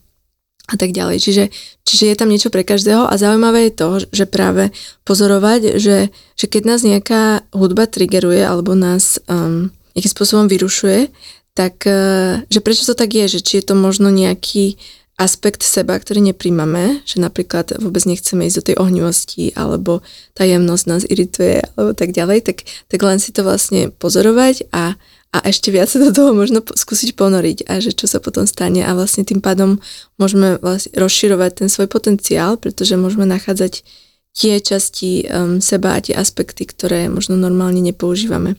a 0.68 0.74
tak 0.76 0.94
ďalej. 0.94 1.16
Čiže, 1.18 1.44
čiže 1.82 2.04
je 2.12 2.16
tam 2.16 2.28
niečo 2.30 2.52
pre 2.52 2.62
každého 2.62 3.08
a 3.08 3.14
zaujímavé 3.18 3.68
je 3.68 3.72
to, 3.74 3.88
že 4.12 4.24
práve 4.30 4.70
pozorovať, 5.02 5.80
že, 5.80 6.12
že 6.36 6.46
keď 6.46 6.62
nás 6.68 6.80
nejaká 6.86 7.48
hudba 7.50 7.90
triggeruje 7.90 8.44
alebo 8.44 8.78
nás 8.78 9.18
um, 9.26 9.72
nejakým 9.96 10.12
spôsobom 10.12 10.46
vyrušuje, 10.46 11.08
tak 11.56 11.82
uh, 11.88 12.44
že 12.52 12.60
prečo 12.62 12.86
to 12.86 12.94
tak 12.94 13.16
je, 13.16 13.26
že 13.26 13.40
či 13.42 13.58
je 13.58 13.72
to 13.72 13.74
možno 13.74 14.12
nejaký 14.12 14.78
aspekt 15.18 15.66
seba, 15.66 15.98
ktorý 15.98 16.22
nepríjmame, 16.30 17.02
že 17.02 17.18
napríklad 17.18 17.74
vôbec 17.82 18.06
nechceme 18.06 18.46
ísť 18.46 18.56
do 18.62 18.66
tej 18.70 18.76
ohnivosti 18.78 19.50
alebo 19.58 20.00
tá 20.32 20.46
jemnosť 20.46 20.84
nás 20.86 21.02
irituje 21.02 21.58
alebo 21.74 21.90
tak 21.92 22.14
ďalej, 22.14 22.46
tak, 22.46 22.62
tak 22.86 23.00
len 23.02 23.18
si 23.18 23.34
to 23.34 23.42
vlastne 23.42 23.90
pozorovať 23.90 24.70
a 24.70 24.94
a 25.28 25.44
ešte 25.44 25.68
viac 25.68 25.92
sa 25.92 26.00
do 26.00 26.08
toho 26.08 26.32
možno 26.32 26.64
skúsiť 26.64 27.12
ponoriť 27.12 27.68
a 27.68 27.84
že 27.84 27.92
čo 27.92 28.08
sa 28.08 28.16
potom 28.16 28.48
stane 28.48 28.80
a 28.80 28.96
vlastne 28.96 29.28
tým 29.28 29.44
pádom 29.44 29.76
môžeme 30.16 30.56
vlastne 30.56 30.96
rozširovať 30.96 31.50
ten 31.52 31.68
svoj 31.68 31.84
potenciál, 31.84 32.56
pretože 32.56 32.96
môžeme 32.96 33.28
nachádzať 33.28 33.84
tie 34.32 34.56
časti 34.56 35.28
um, 35.28 35.60
seba 35.60 36.00
a 36.00 36.02
tie 36.02 36.16
aspekty, 36.16 36.64
ktoré 36.64 37.12
možno 37.12 37.36
normálne 37.36 37.84
nepoužívame. 37.84 38.56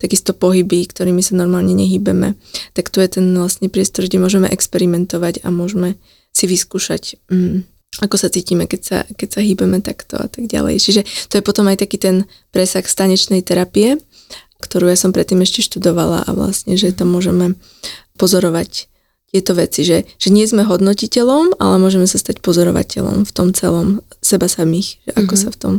Takisto 0.00 0.32
pohyby, 0.32 0.88
ktorými 0.88 1.20
sa 1.20 1.36
normálne 1.36 1.76
nehýbeme. 1.76 2.40
Tak 2.72 2.88
tu 2.88 3.04
je 3.04 3.20
ten 3.20 3.26
vlastne 3.36 3.68
priestor, 3.68 4.08
kde 4.08 4.16
môžeme 4.16 4.48
experimentovať 4.48 5.44
a 5.44 5.52
môžeme 5.52 6.00
si 6.32 6.48
vyskúšať, 6.48 7.20
um, 7.28 7.62
ako 8.00 8.16
sa 8.16 8.32
cítime, 8.32 8.64
keď 8.64 8.80
sa, 8.80 8.98
keď 9.04 9.28
sa 9.28 9.40
hýbeme 9.44 9.82
takto 9.84 10.16
a 10.16 10.30
tak 10.30 10.48
ďalej. 10.48 10.80
Čiže 10.80 11.02
to 11.28 11.36
je 11.36 11.42
potom 11.44 11.68
aj 11.68 11.84
taký 11.84 12.00
ten 12.00 12.24
presah 12.54 12.86
stanečnej 12.86 13.44
terapie, 13.44 14.00
ktorú 14.62 14.88
ja 14.88 14.96
som 14.96 15.12
predtým 15.12 15.42
ešte 15.44 15.60
študovala 15.66 16.24
a 16.24 16.30
vlastne, 16.32 16.80
že 16.80 16.94
to 16.96 17.04
môžeme 17.04 17.58
pozorovať 18.16 18.88
tieto 19.30 19.54
veci, 19.54 19.86
že, 19.86 20.06
že 20.18 20.28
nie 20.30 20.46
sme 20.46 20.66
hodnotiteľom, 20.66 21.60
ale 21.62 21.76
môžeme 21.78 22.06
sa 22.06 22.18
stať 22.18 22.42
pozorovateľom 22.42 23.22
v 23.26 23.32
tom 23.32 23.54
celom 23.54 24.02
seba 24.18 24.50
samých, 24.50 24.98
že 25.06 25.10
ako 25.14 25.34
mm-hmm. 25.34 25.44
sa 25.44 25.48
v 25.54 25.58
tom 25.60 25.74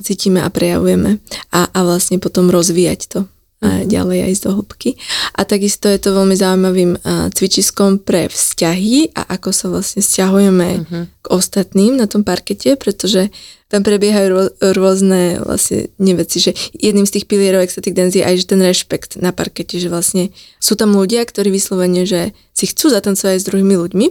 cítime 0.00 0.40
a 0.44 0.48
prejavujeme 0.52 1.20
a, 1.52 1.60
a 1.68 1.78
vlastne 1.84 2.20
potom 2.20 2.48
rozvíjať 2.52 3.00
to 3.08 3.20
ďalej 3.62 4.18
aj 4.26 4.32
z 4.34 4.40
dohlbky. 4.50 4.90
A 5.38 5.46
takisto 5.46 5.86
je 5.86 6.02
to 6.02 6.10
veľmi 6.12 6.34
zaujímavým 6.34 6.98
cvičiskom 7.30 8.02
pre 8.02 8.26
vzťahy 8.26 9.14
a 9.14 9.38
ako 9.38 9.50
sa 9.54 9.66
vlastne 9.70 10.02
vzťahujeme 10.02 10.68
uh-huh. 10.82 11.04
k 11.22 11.26
ostatným 11.30 11.94
na 11.94 12.10
tom 12.10 12.26
parkete, 12.26 12.74
pretože 12.74 13.30
tam 13.72 13.80
prebiehajú 13.80 14.28
rô, 14.28 14.42
rôzne 14.76 15.40
vlastne 15.40 15.88
neveci, 15.96 16.44
že 16.44 16.52
jedným 16.76 17.08
z 17.08 17.16
tých 17.16 17.24
pilierov 17.24 17.64
ecstatic 17.64 17.96
dance 17.96 18.18
je 18.18 18.26
aj 18.26 18.36
že 18.36 18.50
ten 18.52 18.60
rešpekt 18.60 19.16
na 19.16 19.32
parkete, 19.32 19.80
že 19.80 19.88
vlastne 19.88 20.28
sú 20.60 20.76
tam 20.76 20.92
ľudia, 20.92 21.24
ktorí 21.24 21.48
vyslovene, 21.48 22.04
že 22.04 22.36
si 22.52 22.68
chcú 22.68 22.92
zatancovať 22.92 23.40
s 23.40 23.48
druhými 23.48 23.72
ľuďmi. 23.80 24.06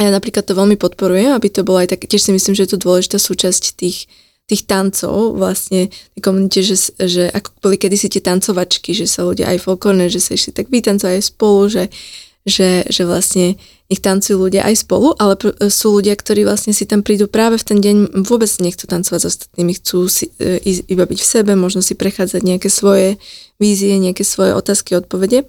A 0.00 0.08
ja 0.08 0.10
napríklad 0.16 0.48
to 0.48 0.56
veľmi 0.56 0.80
podporujem, 0.80 1.36
aby 1.36 1.52
to 1.52 1.60
bolo 1.60 1.84
aj 1.84 1.92
tak, 1.92 2.08
tiež 2.08 2.24
si 2.24 2.32
myslím, 2.32 2.56
že 2.56 2.64
je 2.64 2.72
to 2.72 2.80
dôležitá 2.80 3.20
súčasť 3.20 3.76
tých 3.76 4.08
tých 4.52 4.68
tancov 4.68 5.32
vlastne 5.40 5.88
komunite, 6.20 6.60
že, 6.60 6.92
že 7.00 7.32
ako 7.32 7.56
boli 7.64 7.80
kedysi 7.80 8.12
tie 8.12 8.20
tancovačky, 8.20 8.92
že 8.92 9.08
sa 9.08 9.24
ľudia 9.24 9.48
aj 9.48 9.64
folklórne, 9.64 10.12
že 10.12 10.20
sa 10.20 10.36
išli 10.36 10.52
tak 10.52 10.68
vytancovať 10.68 11.24
spolu, 11.24 11.72
že, 11.72 11.88
že, 12.44 12.84
že 12.84 13.02
vlastne 13.08 13.56
nech 13.88 14.00
tancujú 14.00 14.48
ľudia 14.48 14.64
aj 14.64 14.88
spolu, 14.88 15.12
ale 15.20 15.36
pr- 15.36 15.56
sú 15.68 16.00
ľudia, 16.00 16.16
ktorí 16.16 16.48
vlastne 16.48 16.72
si 16.72 16.88
tam 16.88 17.04
prídu 17.04 17.28
práve 17.28 17.60
v 17.60 17.64
ten 17.64 17.78
deň, 17.80 18.24
vôbec 18.24 18.48
nechcú 18.60 18.88
tancovať 18.88 19.20
s 19.20 19.28
ostatnými, 19.36 19.72
chcú 19.76 20.08
si, 20.08 20.32
e, 20.40 20.60
iba 20.88 21.04
byť 21.04 21.18
v 21.20 21.28
sebe, 21.28 21.52
možno 21.56 21.84
si 21.84 21.92
prechádzať 21.92 22.40
nejaké 22.40 22.72
svoje 22.72 23.20
vízie, 23.60 23.96
nejaké 24.00 24.24
svoje 24.24 24.56
otázky, 24.56 24.96
odpovede. 24.96 25.44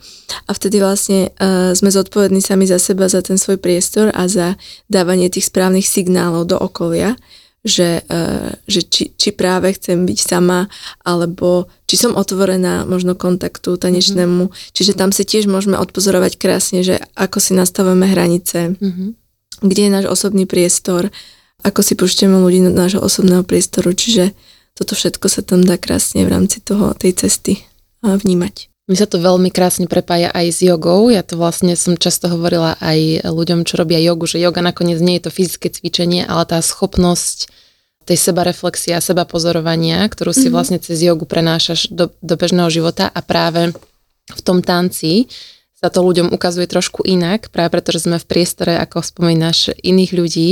A 0.45 0.51
vtedy 0.53 0.77
vlastne 0.77 1.33
uh, 1.41 1.73
sme 1.73 1.89
zodpovední 1.89 2.45
sami 2.45 2.69
za 2.69 2.77
seba, 2.77 3.09
za 3.09 3.25
ten 3.25 3.41
svoj 3.41 3.57
priestor 3.57 4.13
a 4.13 4.29
za 4.29 4.53
dávanie 4.85 5.33
tých 5.33 5.49
správnych 5.49 5.89
signálov 5.89 6.45
do 6.45 6.61
okolia, 6.61 7.17
že, 7.63 8.03
uh, 8.11 8.51
že 8.67 8.83
či, 8.83 9.15
či 9.15 9.31
práve 9.31 9.71
chcem 9.71 10.03
byť 10.03 10.19
sama, 10.19 10.67
alebo 11.07 11.71
či 11.87 11.95
som 11.95 12.19
otvorená 12.19 12.83
možno 12.83 13.15
kontaktu 13.15 13.79
tanečnému. 13.79 14.51
Mm-hmm. 14.51 14.71
Čiže 14.75 14.99
tam 14.99 15.15
si 15.15 15.23
tiež 15.23 15.47
môžeme 15.47 15.79
odpozorovať 15.79 16.35
krásne, 16.35 16.83
že 16.83 16.99
ako 17.15 17.39
si 17.39 17.55
nastavujeme 17.55 18.03
hranice, 18.03 18.75
mm-hmm. 18.75 19.09
kde 19.63 19.81
je 19.87 19.91
náš 19.91 20.05
osobný 20.11 20.43
priestor, 20.43 21.07
ako 21.63 21.79
si 21.79 21.95
pušťame 21.95 22.35
ľudí 22.35 22.59
do 22.67 22.75
nášho 22.75 22.99
osobného 22.99 23.47
priestoru. 23.47 23.95
Čiže 23.95 24.35
toto 24.75 24.99
všetko 24.99 25.31
sa 25.31 25.39
tam 25.39 25.63
dá 25.63 25.79
krásne 25.79 26.27
v 26.27 26.33
rámci 26.35 26.59
toho, 26.59 26.91
tej 26.91 27.15
cesty 27.15 27.63
vnímať. 28.03 28.72
Mi 28.83 28.99
sa 28.99 29.07
to 29.07 29.15
veľmi 29.15 29.47
krásne 29.47 29.87
prepája 29.87 30.27
aj 30.35 30.47
s 30.51 30.59
jogou. 30.59 31.07
Ja 31.07 31.23
to 31.23 31.39
vlastne 31.39 31.71
som 31.79 31.95
často 31.95 32.27
hovorila 32.27 32.75
aj 32.83 33.23
ľuďom, 33.23 33.63
čo 33.63 33.79
robia 33.79 33.95
jogu, 34.03 34.27
že 34.27 34.43
joga 34.43 34.59
nakoniec 34.59 34.99
nie 34.99 35.15
je 35.19 35.27
to 35.27 35.31
fyzické 35.31 35.71
cvičenie, 35.71 36.27
ale 36.27 36.43
tá 36.43 36.59
schopnosť 36.59 37.47
tej 38.03 38.19
sebareflexie 38.19 38.91
a 38.91 38.99
seba 38.99 39.23
pozorovania, 39.23 40.03
ktorú 40.03 40.35
si 40.35 40.47
mm-hmm. 40.47 40.51
vlastne 40.51 40.79
cez 40.83 40.99
jogu 40.99 41.23
prenášaš 41.23 41.87
do, 41.87 42.11
do 42.19 42.35
bežného 42.35 42.67
života 42.67 43.07
a 43.07 43.23
práve 43.23 43.71
v 44.27 44.41
tom 44.43 44.59
tanci 44.59 45.31
sa 45.79 45.87
to 45.87 46.03
ľuďom 46.03 46.31
ukazuje 46.35 46.67
trošku 46.67 47.07
inak, 47.07 47.51
práve 47.51 47.79
preto, 47.79 47.95
že 47.95 48.07
sme 48.07 48.19
v 48.19 48.27
priestore, 48.27 48.75
ako 48.79 49.03
spomínaš, 49.03 49.71
iných 49.79 50.11
ľudí 50.11 50.51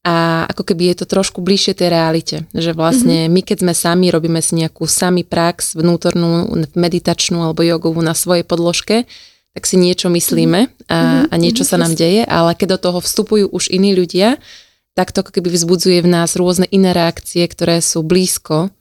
a 0.00 0.48
ako 0.48 0.72
keby 0.72 0.92
je 0.92 1.04
to 1.04 1.06
trošku 1.06 1.44
bližšie 1.44 1.76
tej 1.76 1.88
realite, 1.92 2.36
že 2.56 2.72
vlastne 2.72 3.28
mm-hmm. 3.28 3.34
my 3.36 3.40
keď 3.44 3.56
sme 3.60 3.74
sami, 3.76 4.06
robíme 4.08 4.40
si 4.40 4.56
nejakú 4.56 4.88
sami 4.88 5.28
prax 5.28 5.76
vnútornú, 5.76 6.48
meditačnú 6.72 7.44
alebo 7.44 7.60
jogovú 7.60 8.00
na 8.00 8.16
svojej 8.16 8.40
podložke, 8.40 9.04
tak 9.52 9.62
si 9.68 9.76
niečo 9.76 10.08
myslíme 10.08 10.60
a, 10.66 10.68
mm-hmm. 10.68 11.24
a 11.28 11.34
niečo 11.36 11.68
sa 11.68 11.76
nám 11.76 11.92
deje, 11.92 12.24
ale 12.24 12.56
keď 12.56 12.80
do 12.80 12.82
toho 12.88 12.98
vstupujú 13.04 13.52
už 13.52 13.68
iní 13.68 13.92
ľudia, 13.92 14.40
tak 14.96 15.12
to 15.12 15.20
ako 15.20 15.36
keby 15.36 15.52
vzbudzuje 15.52 16.00
v 16.00 16.08
nás 16.08 16.32
rôzne 16.32 16.64
iné 16.72 16.96
reakcie, 16.96 17.44
ktoré 17.44 17.84
sú 17.84 18.00
blízko 18.00 18.72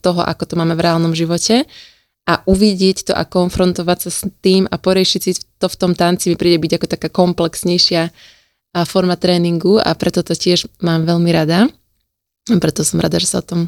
toho, 0.00 0.20
ako 0.24 0.44
to 0.44 0.54
máme 0.56 0.72
v 0.76 0.84
reálnom 0.84 1.12
živote 1.12 1.68
a 2.28 2.40
uvidieť 2.46 3.10
to 3.10 3.12
a 3.16 3.24
konfrontovať 3.24 3.98
sa 4.08 4.10
s 4.12 4.20
tým 4.40 4.64
a 4.68 4.76
poriešiť 4.76 5.20
si 5.20 5.32
to 5.60 5.66
v 5.68 5.76
tom 5.76 5.92
tanci 5.96 6.32
mi 6.32 6.36
príde 6.36 6.60
byť 6.60 6.72
ako 6.80 6.86
taká 6.86 7.08
komplexnejšia 7.10 8.12
forma 8.86 9.18
tréningu 9.18 9.82
a 9.82 9.94
preto 9.98 10.22
to 10.22 10.34
tiež 10.34 10.70
mám 10.78 11.02
veľmi 11.02 11.30
rada. 11.34 11.66
A 12.50 12.56
preto 12.58 12.86
som 12.86 13.02
rada, 13.02 13.18
že 13.18 13.30
sa 13.30 13.42
o 13.42 13.46
tom 13.46 13.60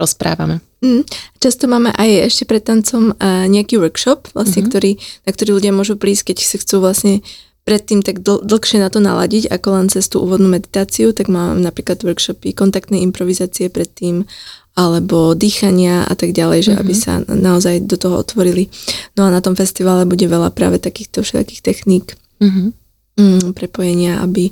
rozprávame. 0.00 0.64
Mm, 0.80 1.04
často 1.36 1.68
máme 1.68 1.92
aj 1.92 2.32
ešte 2.32 2.48
pred 2.48 2.64
tancom 2.64 3.12
uh, 3.12 3.44
nejaký 3.44 3.76
workshop, 3.76 4.32
vlastne, 4.32 4.64
mm-hmm. 4.64 4.70
ktorý, 4.72 4.90
na 5.28 5.30
ktorý 5.30 5.50
ľudia 5.60 5.72
môžu 5.76 6.00
prísť, 6.00 6.32
keď 6.32 6.36
si 6.40 6.56
chcú 6.56 6.80
vlastne 6.80 7.20
predtým 7.68 8.00
tak 8.00 8.24
dl- 8.24 8.40
dlhšie 8.40 8.80
na 8.80 8.88
to 8.88 9.04
naladiť, 9.04 9.52
ako 9.52 9.68
len 9.76 9.86
cez 9.92 10.08
tú 10.08 10.24
úvodnú 10.24 10.48
meditáciu, 10.48 11.12
tak 11.12 11.28
mám 11.28 11.60
napríklad 11.60 12.00
workshopy 12.00 12.56
kontaktnej 12.56 13.04
improvizácie 13.04 13.68
predtým, 13.68 14.24
alebo 14.72 15.36
dýchania 15.36 16.08
a 16.08 16.14
tak 16.16 16.32
ďalej, 16.32 16.58
že 16.64 16.72
mm-hmm. 16.72 16.82
aby 16.82 16.94
mhm. 16.96 17.00
sa 17.00 17.12
naozaj 17.28 17.84
do 17.84 18.00
toho 18.00 18.16
otvorili. 18.24 18.72
No 19.20 19.28
a 19.28 19.30
na 19.30 19.44
tom 19.44 19.52
festivale 19.52 20.08
bude 20.08 20.24
veľa 20.24 20.56
práve 20.56 20.80
takýchto 20.80 21.20
všetkých 21.20 21.60
techník. 21.60 22.16
Mm-hmm 22.40 22.79
mm, 23.20 23.52
prepojenia, 23.52 24.24
aby, 24.24 24.48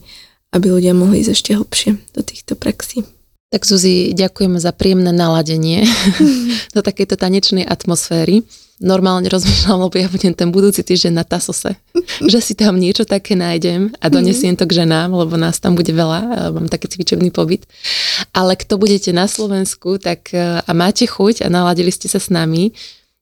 aby 0.53 0.67
ľudia 0.69 0.93
mohli 0.93 1.25
ísť 1.25 1.33
ešte 1.33 1.51
hlbšie 1.57 1.91
do 2.13 2.21
týchto 2.21 2.53
praxí. 2.55 3.09
Tak 3.49 3.65
Zuzi, 3.65 4.13
ďakujeme 4.13 4.61
za 4.61 4.77
príjemné 4.77 5.09
naladenie 5.09 5.89
do 6.77 6.85
takejto 6.85 7.17
tanečnej 7.17 7.65
atmosféry. 7.65 8.45
Normálne 8.79 9.27
rozmýšľam, 9.27 9.89
lebo 9.89 9.97
ja 9.99 10.07
budem 10.07 10.37
ten 10.37 10.55
budúci 10.55 10.85
týždeň 10.85 11.13
na 11.17 11.25
Tasose, 11.25 11.81
že 12.31 12.39
si 12.45 12.53
tam 12.53 12.77
niečo 12.77 13.09
také 13.09 13.35
nájdem 13.35 13.97
a 13.99 14.07
donesiem 14.13 14.53
to 14.53 14.69
k 14.69 14.85
ženám, 14.85 15.17
lebo 15.17 15.41
nás 15.41 15.59
tam 15.59 15.75
bude 15.75 15.91
veľa, 15.91 16.53
mám 16.53 16.69
taký 16.69 16.93
cvičebný 16.93 17.33
pobyt. 17.33 17.65
Ale 18.37 18.53
kto 18.53 18.77
budete 18.77 19.17
na 19.17 19.25
Slovensku 19.27 19.97
tak, 19.97 20.31
e, 20.37 20.61
a 20.61 20.71
máte 20.77 21.09
chuť 21.09 21.43
a 21.43 21.49
naladili 21.49 21.89
ste 21.89 22.07
sa 22.07 22.21
s 22.21 22.29
nami, 22.29 22.77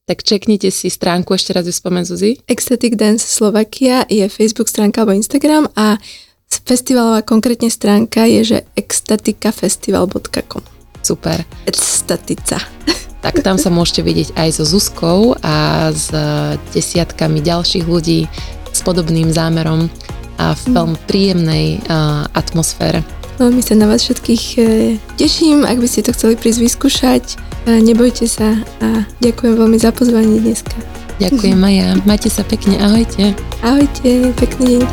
tak 0.07 0.23
čeknite 0.23 0.71
si 0.71 0.87
stránku, 0.87 1.35
ešte 1.35 1.51
raz 1.51 1.67
ju 1.67 1.75
spomen 1.75 2.07
Zuzi. 2.07 2.39
Ecstatic 2.47 2.95
Dance 2.95 3.27
Slovakia 3.27 4.07
je 4.07 4.23
Facebook 4.31 4.71
stránka 4.71 5.03
alebo 5.03 5.11
Instagram 5.11 5.67
a 5.75 5.99
Festivalová 6.47 7.27
konkrétne 7.27 7.67
stránka 7.67 8.23
je, 8.23 8.55
že 8.55 8.57
extatikafestival.com. 8.79 10.63
Super. 11.03 11.43
Extatica. 11.67 12.63
Tak 13.17 13.41
tam 13.41 13.57
sa 13.57 13.73
môžete 13.73 14.05
vidieť 14.05 14.29
aj 14.37 14.49
so 14.55 14.63
Zuzkou 14.63 15.35
a 15.41 15.89
s 15.89 16.13
desiatkami 16.71 17.41
ďalších 17.41 17.89
ľudí 17.89 18.29
s 18.71 18.79
podobným 18.85 19.33
zámerom 19.33 19.89
a 20.37 20.53
v 20.53 20.63
veľmi 20.69 20.97
príjemnej 21.09 21.81
uh, 21.81 22.29
atmosfére. 22.37 23.01
Veľmi 23.37 23.61
sa 23.61 23.77
na 23.77 23.85
vás 23.85 24.01
všetkých 24.01 24.43
e, 24.57 24.61
teším, 25.13 25.61
ak 25.61 25.77
by 25.77 25.85
ste 25.85 26.01
to 26.01 26.09
chceli 26.09 26.33
prísť 26.33 26.57
vyskúšať. 26.57 27.23
E, 27.69 27.85
nebojte 27.85 28.25
sa 28.25 28.57
a 28.81 29.05
ďakujem 29.21 29.53
veľmi 29.53 29.77
za 29.77 29.93
pozvanie 29.93 30.41
dneska. 30.41 30.73
Ďakujem 31.21 31.61
aj 31.61 31.73
ja. 31.77 31.89
Majte 32.09 32.33
sa 32.33 32.41
pekne. 32.41 32.81
Ahojte. 32.81 33.37
Ahojte. 33.61 34.33
Pekný 34.41 34.81
deň. 34.81 34.89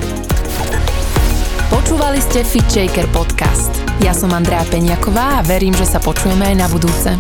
Počúvali 1.73 2.21
ste 2.21 2.45
Fit 2.45 2.69
Shaker 2.69 3.09
podcast. 3.17 3.73
Ja 4.05 4.13
som 4.13 4.37
Andrea 4.37 4.61
Peňaková 4.69 5.41
a 5.41 5.45
verím, 5.49 5.73
že 5.73 5.89
sa 5.89 5.97
počujeme 5.97 6.45
aj 6.45 6.57
na 6.61 6.69
budúce. 6.69 7.17